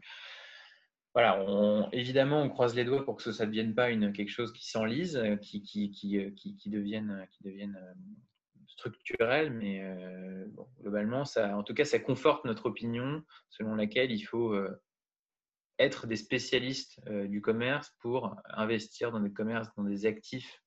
voilà, 1.13 1.41
on, 1.45 1.89
évidemment, 1.91 2.41
on 2.41 2.49
croise 2.49 2.75
les 2.75 2.85
doigts 2.85 3.03
pour 3.05 3.17
que 3.17 3.31
ça 3.31 3.45
ne 3.45 3.51
devienne 3.51 3.75
pas 3.75 3.89
une, 3.89 4.11
quelque 4.11 4.29
chose 4.29 4.51
qui 4.51 4.69
s'enlise, 4.69 5.21
qui, 5.41 5.61
qui, 5.61 5.91
qui, 5.91 6.33
qui, 6.35 6.55
qui 6.55 6.69
devienne 6.69 7.27
structurel, 8.71 9.51
mais 9.51 9.81
euh, 9.81 10.45
globalement, 10.81 11.25
ça, 11.25 11.55
en 11.57 11.63
tout 11.63 11.73
cas, 11.73 11.85
ça 11.85 11.99
conforte 11.99 12.45
notre 12.45 12.67
opinion 12.67 13.23
selon 13.49 13.75
laquelle 13.75 14.11
il 14.11 14.21
faut 14.21 14.53
euh, 14.53 14.81
être 15.79 16.07
des 16.07 16.15
spécialistes 16.15 16.99
euh, 17.07 17.27
du 17.27 17.41
commerce 17.41 17.93
pour 17.99 18.35
investir 18.49 19.11
dans 19.11 19.19
des 19.19 19.31
commerces, 19.31 19.69
dans 19.75 19.83
des 19.83 20.05
actifs 20.05 20.61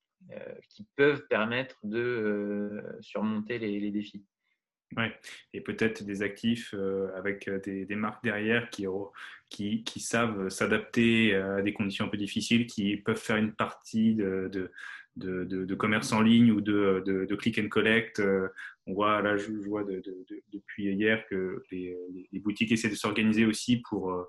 qui 0.70 0.86
peuvent 0.96 1.26
permettre 1.28 1.76
de 1.82 2.82
surmonter 3.02 3.58
les, 3.58 3.90
défis. 3.90 4.24
Ouais. 4.96 5.14
Et 5.52 5.60
peut-être 5.60 6.02
des 6.02 6.22
actifs 6.22 6.72
avec 7.14 7.50
des, 7.50 7.94
marques 7.94 8.24
derrière 8.24 8.70
qui, 8.70 8.86
qui, 9.50 10.00
savent 10.00 10.48
s'adapter 10.48 11.34
à 11.34 11.60
des 11.60 11.74
conditions 11.74 12.06
un 12.06 12.08
peu 12.08 12.16
difficiles, 12.16 12.66
qui 12.66 12.96
peuvent 12.96 13.20
faire 13.20 13.36
une 13.36 13.52
partie 13.52 14.14
de, 14.14 14.72
de, 15.16 15.74
commerce 15.74 16.12
en 16.12 16.20
ligne 16.20 16.50
ou 16.50 16.60
de, 16.60 17.02
de, 17.06 17.34
click 17.34 17.58
and 17.58 17.68
collect. 17.68 18.20
Euh, 18.20 18.48
on 18.86 18.94
voit 18.94 19.22
là, 19.22 19.36
je, 19.36 19.50
vois 19.66 19.84
depuis 19.84 20.92
hier 20.92 21.26
que 21.28 21.62
les, 21.70 21.96
boutiques 22.40 22.72
essaient 22.72 22.90
de 22.90 22.94
s'organiser 22.94 23.46
aussi 23.46 23.80
pour 23.88 24.12
euh, 24.12 24.24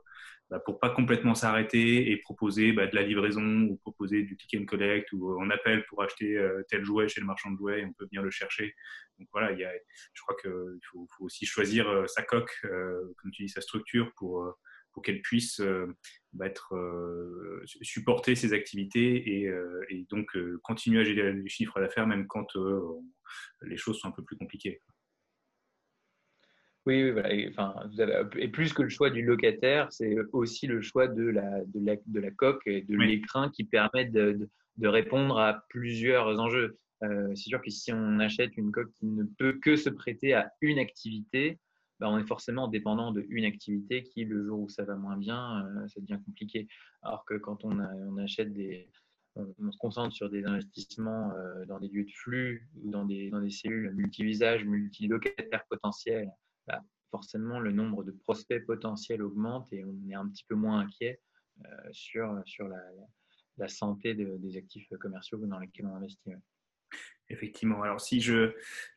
bah, 0.49 0.59
pour 0.59 0.79
pas 0.79 0.91
complètement 0.91 1.33
s'arrêter 1.33 2.11
et 2.11 2.17
proposer 2.17 2.71
bah, 2.71 2.85
de 2.87 2.95
la 2.95 3.01
livraison 3.01 3.63
ou 3.63 3.77
proposer 3.77 4.23
du 4.23 4.37
click 4.37 4.61
and 4.61 4.65
collect 4.65 5.11
ou 5.11 5.35
on 5.39 5.49
appelle 5.49 5.83
pour 5.87 6.03
acheter 6.03 6.37
euh, 6.37 6.61
tel 6.69 6.85
jouet 6.85 7.07
chez 7.07 7.19
le 7.19 7.27
marchand 7.27 7.51
de 7.51 7.57
jouets 7.57 7.81
et 7.81 7.85
on 7.85 7.93
peut 7.93 8.05
venir 8.05 8.21
le 8.21 8.31
chercher. 8.31 8.75
Donc 9.17 9.27
voilà, 9.31 9.51
il 9.53 9.59
y 9.59 9.65
a, 9.65 9.71
je 10.13 10.21
crois 10.21 10.35
qu'il 10.39 10.79
faut, 10.91 11.07
faut, 11.17 11.25
aussi 11.25 11.45
choisir 11.45 12.03
sa 12.07 12.21
coque, 12.21 12.53
comme 12.61 13.31
tu 13.31 13.43
dis, 13.43 13.49
sa 13.49 13.61
structure 13.61 14.11
pour 14.17 14.53
pour 14.95 15.03
qu'elle 15.03 15.21
puisse 15.21 15.60
euh, 15.60 15.93
bah, 16.31 16.47
être, 16.47 16.73
euh, 16.73 17.62
supporter 17.81 18.34
ses 18.34 18.53
activités 18.53 19.41
et, 19.41 19.47
euh, 19.49 19.86
donc 20.10 20.36
continuer 20.63 21.01
à 21.01 21.03
générer 21.03 21.34
du 21.34 21.49
chiffre 21.49 21.79
d'affaires 21.81 22.08
même 22.08 22.27
quand 22.27 22.47
les 23.63 23.77
choses 23.77 23.99
sont 23.99 24.08
un 24.08 24.12
peu 24.12 24.23
plus 24.23 24.38
compliquées. 24.38 24.79
Oui, 26.86 27.12
voilà. 27.12 27.34
Et, 27.34 27.49
enfin, 27.49 27.75
et 28.38 28.47
plus 28.47 28.71
que 28.71 28.84
le 28.84 28.89
choix 28.89 29.10
du 29.10 29.21
locataire, 29.21 29.91
c'est 29.91 30.15
aussi 30.31 30.65
le 30.67 30.81
choix 30.81 31.08
de 31.08 31.23
la, 31.23 31.65
de 31.65 31.86
la, 31.86 31.95
de 32.05 32.19
la 32.19 32.31
coque 32.31 32.65
et 32.67 32.81
de 32.84 32.95
l'écrin 32.95 33.49
qui 33.49 33.65
permettent 33.65 34.13
de, 34.13 34.47
de, 34.77 34.88
répondre 34.88 35.38
à 35.38 35.65
plusieurs 35.69 36.39
enjeux. 36.39 36.77
c'est 37.01 37.49
sûr 37.49 37.62
que 37.62 37.71
si 37.71 37.91
on 37.91 38.19
achète 38.19 38.55
une 38.55 38.71
coque 38.71 38.93
qui 38.93 39.08
ne 39.08 39.23
peut 39.38 39.60
que 39.62 39.75
se 39.75 39.89
prêter 39.89 40.34
à 40.34 40.51
une 40.62 40.79
activité, 40.79 41.60
bah, 41.99 42.10
on 42.10 42.17
est 42.17 42.27
forcément 42.27 42.67
dépendant 42.67 43.12
d'une 43.12 43.45
activité 43.45 44.03
qui, 44.03 44.25
le 44.25 44.45
jour 44.45 44.60
où 44.60 44.69
ça 44.69 44.84
va 44.84 44.95
moins 44.95 45.17
bien, 45.17 45.65
euh, 45.65 45.88
ça 45.88 46.01
devient 46.01 46.19
compliqué. 46.25 46.67
Alors 47.01 47.25
que 47.25 47.36
quand 47.36 47.63
on, 47.63 47.79
achète 48.17 48.53
des, 48.53 48.89
on, 49.36 49.71
se 49.71 49.77
concentre 49.77 50.13
sur 50.13 50.29
des 50.29 50.43
investissements 50.45 51.31
euh, 51.34 51.65
dans 51.65 51.79
des 51.79 51.88
lieux 51.88 52.03
de 52.03 52.12
flux 52.12 52.69
ou 52.84 52.89
dans 52.89 53.05
des, 53.05 53.31
cellules 53.49 53.91
multi-visages, 53.93 54.65
multi-locataires 54.65 55.65
potentiels, 55.69 56.31
bah, 56.67 56.81
forcément 57.12 57.60
le 57.60 57.71
nombre 57.71 58.03
de 58.03 58.12
prospects 58.12 58.65
potentiels 58.65 59.21
augmente 59.21 59.71
et 59.71 59.86
on 59.86 59.95
est 60.10 60.15
un 60.15 60.27
petit 60.27 60.43
peu 60.47 60.55
moins 60.55 60.79
inquiet 60.79 61.21
euh, 61.65 61.89
sur, 61.91 62.34
la 63.58 63.69
santé 63.69 64.13
des 64.15 64.58
actifs 64.58 64.89
commerciaux 64.99 65.38
dans 65.45 65.60
lesquels 65.60 65.86
on 65.86 65.95
investit. 65.95 66.34
Effectivement. 67.29 67.81
Alors, 67.81 67.99
si 67.99 68.21
je, 68.21 68.53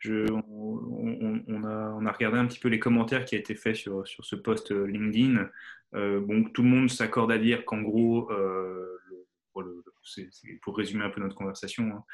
on, 0.07 1.65
a, 1.65 1.95
on, 1.97 2.07
a, 2.07 2.13
regardé 2.13 2.39
un 2.39 2.47
petit 2.47 2.59
peu 2.59 2.69
les 2.69 2.79
commentaires 2.79 3.25
qui 3.25 3.37
ont 3.37 3.39
été 3.39 3.55
faits 3.55 3.77
sur, 3.77 4.07
sur 4.07 4.25
ce 4.25 4.37
post 4.37 4.71
euh, 4.71 4.85
LinkedIn, 4.85 5.49
euh, 5.95 6.21
bon, 6.21 6.45
tout 6.45 6.63
le 6.63 6.69
monde 6.69 6.91
s'accorde 6.91 7.33
à 7.33 7.39
dire 7.39 7.65
qu'en 7.65 7.81
gros, 7.81 8.31
euh, 8.31 9.01
pour, 10.63 10.77
résumer 10.77 11.05
un 11.05 11.11
peu 11.11 11.23
notre 11.23 11.37
conversation, 11.37 11.85
hein, 11.85 12.05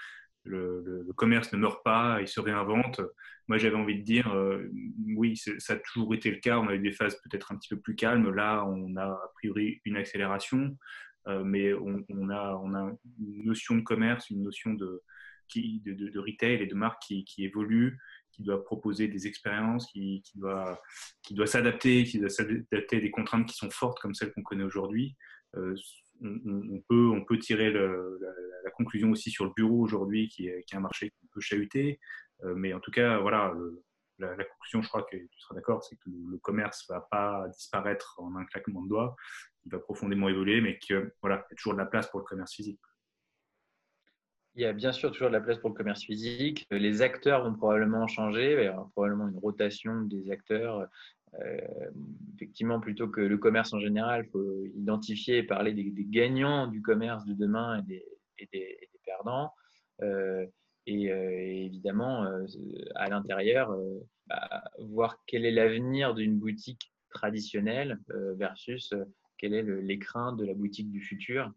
le, 0.45 1.05
commerce 1.17 1.53
ne 1.53 1.59
meurt 1.59 1.83
pas, 1.83 2.19
il 2.21 2.29
se 2.29 2.39
réinvente. 2.39 3.01
Moi, 3.49 3.59
j'avais 3.59 3.77
envie 3.77 3.99
de 3.99 4.05
dire, 4.05 4.33
oui, 5.17 5.37
ça 5.37 5.73
a 5.73 5.77
toujours 5.77 6.15
été 6.15 6.31
le 6.31 6.39
cas. 6.39 6.59
On 6.59 6.69
a 6.69 6.75
eu 6.75 6.79
des 6.79 6.93
phases 6.93 7.21
peut-être 7.23 7.53
un 7.53 7.57
petit 7.57 7.75
peu 7.75 7.81
plus 7.81 7.97
calmes. 7.97 8.31
Là, 8.31 8.65
on 8.65 8.95
a 8.97 9.05
a 9.05 9.31
priori 9.35 9.81
une 9.85 9.97
accélération, 9.97 10.77
mais 11.27 11.73
on, 11.75 12.29
a, 12.31 12.61
on 12.63 12.75
a 12.75 12.93
une 13.21 13.45
notion 13.45 13.77
de 13.77 13.83
commerce, 13.83 14.31
une 14.31 14.43
notion 14.43 14.75
de 14.75 15.03
de, 15.55 15.93
de, 15.93 16.19
retail 16.19 16.63
et 16.63 16.67
de 16.67 16.75
marque 16.75 17.03
qui, 17.03 17.25
qui 17.25 17.45
évolue, 17.45 17.99
qui 18.33 18.43
doit 18.43 18.65
proposer 18.65 19.09
des 19.09 19.27
expériences, 19.27 19.87
qui, 19.87 20.23
qui 20.23 20.39
doit, 20.39 20.81
qui 21.23 21.35
doit 21.35 21.47
s'adapter, 21.47 22.05
qui 22.05 22.19
doit 22.19 22.29
s'adapter 22.29 22.97
à 22.97 23.01
des 23.01 23.11
contraintes 23.11 23.49
qui 23.49 23.57
sont 23.57 23.71
fortes 23.71 23.99
comme 24.01 24.15
celles 24.15 24.33
qu'on 24.33 24.43
connaît 24.43 24.65
aujourd'hui. 24.65 25.17
Euh, 25.57 25.75
on, 26.23 26.81
peut, 26.89 27.09
on 27.09 27.25
peut 27.25 27.39
tirer 27.39 27.73
la, 27.73 28.71
conclusion 28.77 29.11
aussi 29.11 29.31
sur 29.31 29.45
le 29.45 29.53
bureau 29.55 29.81
aujourd'hui, 29.81 30.29
qui, 30.29 30.51
qui 30.67 30.75
est 30.75 30.77
un 30.77 30.81
marché 30.81 31.11
qui 31.11 31.29
peut 31.29 31.41
chahuter. 31.41 32.01
Euh, 32.43 32.55
mais 32.57 32.73
en 32.73 32.81
tout 32.81 32.91
cas, 32.91 33.19
voilà, 33.19 33.55
la, 34.19 34.45
conclusion, 34.45 34.83
je 34.83 34.89
crois 34.89 35.03
que 35.03 35.17
tu 35.17 35.41
seras 35.41 35.55
d'accord, 35.55 35.83
c'est 35.85 35.97
que 35.97 36.11
le, 36.11 36.39
commerce 36.39 36.89
ne 36.89 36.95
va 36.95 37.01
pas 37.11 37.47
disparaître 37.49 38.17
en 38.19 38.35
un 38.37 38.45
claquement 38.47 38.83
de 38.83 38.89
doigts. 38.89 39.17
Il 39.65 39.73
va 39.73 39.79
profondément 39.79 40.29
évoluer, 40.29 40.61
mais 40.61 40.79
qu'il 40.79 41.11
voilà, 41.21 41.37
y 41.37 41.53
a 41.53 41.57
toujours 41.57 41.75
de 41.75 41.79
la 41.79 41.87
place 41.87 42.09
pour 42.11 42.21
le 42.21 42.25
commerce 42.25 42.55
physique. 42.55 42.81
Il 44.57 44.63
y 44.63 44.67
a 44.67 44.73
bien 44.73 44.93
sûr 44.93 45.11
toujours 45.11 45.29
de 45.29 45.33
la 45.33 45.41
place 45.41 45.59
pour 45.59 45.71
le 45.71 45.75
commerce 45.75 46.05
physique. 46.05 46.67
Les 46.71 47.03
acteurs 47.03 47.43
vont 47.43 47.55
probablement 47.55 48.07
changer. 48.07 48.53
Il 48.53 48.65
y 48.65 48.69
aura 48.69 48.89
probablement 48.95 49.27
une 49.27 49.39
rotation 49.39 50.03
des 50.03 50.31
acteurs. 50.31 50.87
Euh, 51.41 51.59
effectivement, 52.35 52.79
plutôt 52.81 53.09
que 53.09 53.21
le 53.21 53.39
commerce 53.39 53.73
en 53.73 53.81
général, 53.81 54.25
il 54.27 54.31
faut 54.31 54.65
identifier 54.77 55.39
et 55.39 55.43
parler 55.43 55.73
des, 55.73 55.93
gagnants 56.09 56.69
du 56.69 56.83
commerce 56.83 57.25
de 57.25 57.35
demain 57.35 57.83
et 58.39 58.47
des, 58.53 58.91
perdants. 59.05 59.53
Euh, 60.03 60.47
et, 60.87 61.11
euh, 61.11 61.31
évidemment, 61.65 62.27
à 62.95 63.09
l'intérieur, 63.09 63.77
voir 64.79 65.19
quel 65.27 65.45
est 65.45 65.51
l'avenir 65.51 66.15
d'une 66.15 66.39
boutique 66.39 66.93
traditionnelle 67.11 67.99
versus 68.37 68.95
quel 69.39 69.55
est 69.55 69.63
l'écran 69.63 70.33
de 70.33 70.45
la 70.45 70.55
boutique 70.55 70.91
du 70.91 71.01
futur. 71.01 71.53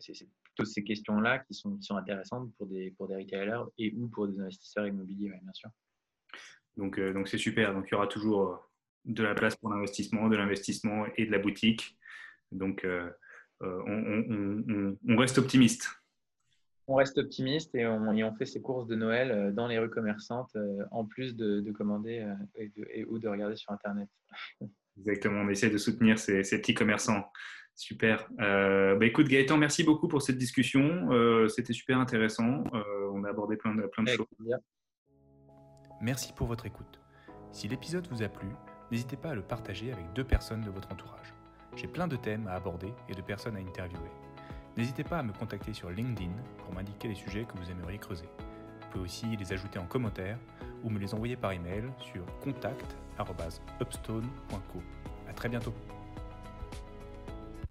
C'est 0.00 0.28
plutôt 0.42 0.64
ces 0.64 0.84
questions-là 0.84 1.40
qui 1.40 1.54
sont, 1.54 1.76
qui 1.76 1.82
sont 1.82 1.96
intéressantes 1.96 2.52
pour 2.56 2.66
des, 2.66 2.92
pour 2.92 3.08
des 3.08 3.16
retailers 3.16 3.64
et 3.78 3.92
ou 3.96 4.08
pour 4.08 4.28
des 4.28 4.38
investisseurs 4.40 4.86
immobiliers, 4.86 5.28
bien 5.42 5.52
sûr. 5.52 5.70
Donc, 6.76 7.00
donc 7.00 7.28
c'est 7.28 7.38
super. 7.38 7.72
Donc, 7.72 7.86
il 7.88 7.92
y 7.92 7.94
aura 7.94 8.06
toujours 8.06 8.70
de 9.04 9.22
la 9.22 9.34
place 9.34 9.56
pour 9.56 9.70
l'investissement, 9.70 10.28
de 10.28 10.36
l'investissement 10.36 11.06
et 11.16 11.26
de 11.26 11.32
la 11.32 11.38
boutique. 11.38 11.96
Donc, 12.52 12.86
on, 13.60 14.96
on, 15.08 15.16
reste 15.16 15.38
optimiste 15.38 15.88
on 16.88 16.94
reste 16.94 17.18
optimiste 17.18 17.74
et 17.74 17.86
on, 17.86 18.34
fait 18.34 18.46
ses 18.46 18.60
courses 18.60 18.86
de 18.86 18.94
Noël 18.94 19.30
euh, 19.30 19.52
dans 19.52 19.66
les 19.66 19.78
rues 19.78 19.90
commerçantes 19.90 20.54
euh, 20.56 20.84
en 20.90 21.04
plus 21.04 21.34
de, 21.34 21.70
commander 21.72 22.20
euh, 22.20 22.68
et, 22.92 23.04
ou 23.04 23.18
de 23.18 23.28
regarder 23.28 23.56
sur 23.56 23.72
Internet. 23.72 24.08
Exactement, 24.98 25.40
on 25.40 25.48
essaie 25.48 25.70
de 25.70 25.78
soutenir 25.78 26.18
ces, 26.18 26.42
petits 26.42 26.74
commerçants. 26.74 27.30
Super. 27.76 28.26
bah 28.38 29.04
écoute 29.04 29.28
Gaëtan, 29.28 29.58
merci 29.58 29.84
beaucoup 29.84 30.08
pour 30.08 30.22
cette 30.22 30.38
discussion. 30.38 31.08
C'était 31.48 31.74
super 31.74 31.98
intéressant. 31.98 32.64
on 33.12 33.22
a 33.24 33.28
abordé 33.28 33.56
plein 33.56 33.74
de, 33.74 33.82
plein 33.82 34.02
de 34.02 34.08
choses. 34.08 34.26
Merci 36.00 36.32
pour 36.32 36.46
votre 36.46 36.64
écoute. 36.66 37.00
Si 37.52 37.68
l'épisode 37.68 38.06
vous 38.10 38.22
a 38.22 38.28
plu, 38.28 38.48
n'hésitez 38.90 39.16
pas 39.16 39.30
à 39.30 39.34
le 39.34 39.42
partager 39.42 39.92
avec 39.92 40.12
deux 40.14 40.24
personnes 40.24 40.62
de 40.62 40.70
votre 40.70 40.90
entourage. 40.92 41.34
J'ai 41.74 41.86
plein 41.86 42.08
de 42.08 42.16
thèmes 42.16 42.46
à 42.48 42.52
aborder 42.52 42.92
et 43.08 43.14
de 43.14 43.22
personnes 43.22 43.56
à 43.56 43.60
interviewer. 43.60 44.10
N'hésitez 44.76 45.04
pas 45.04 45.18
à 45.18 45.22
me 45.22 45.32
contacter 45.32 45.72
sur 45.72 45.90
LinkedIn 45.90 46.32
pour 46.58 46.74
m'indiquer 46.74 47.08
les 47.08 47.14
sujets 47.14 47.44
que 47.44 47.56
vous 47.56 47.70
aimeriez 47.70 47.98
creuser. 47.98 48.28
Vous 48.80 48.88
pouvez 48.90 49.04
aussi 49.04 49.36
les 49.36 49.52
ajouter 49.52 49.78
en 49.78 49.86
commentaire 49.86 50.38
ou 50.84 50.90
me 50.90 50.98
les 50.98 51.14
envoyer 51.14 51.36
par 51.36 51.52
email 51.52 51.84
sur 51.98 52.26
contact.upstone.co. 52.42 54.82
A 55.28 55.32
très 55.32 55.48
bientôt 55.48 55.72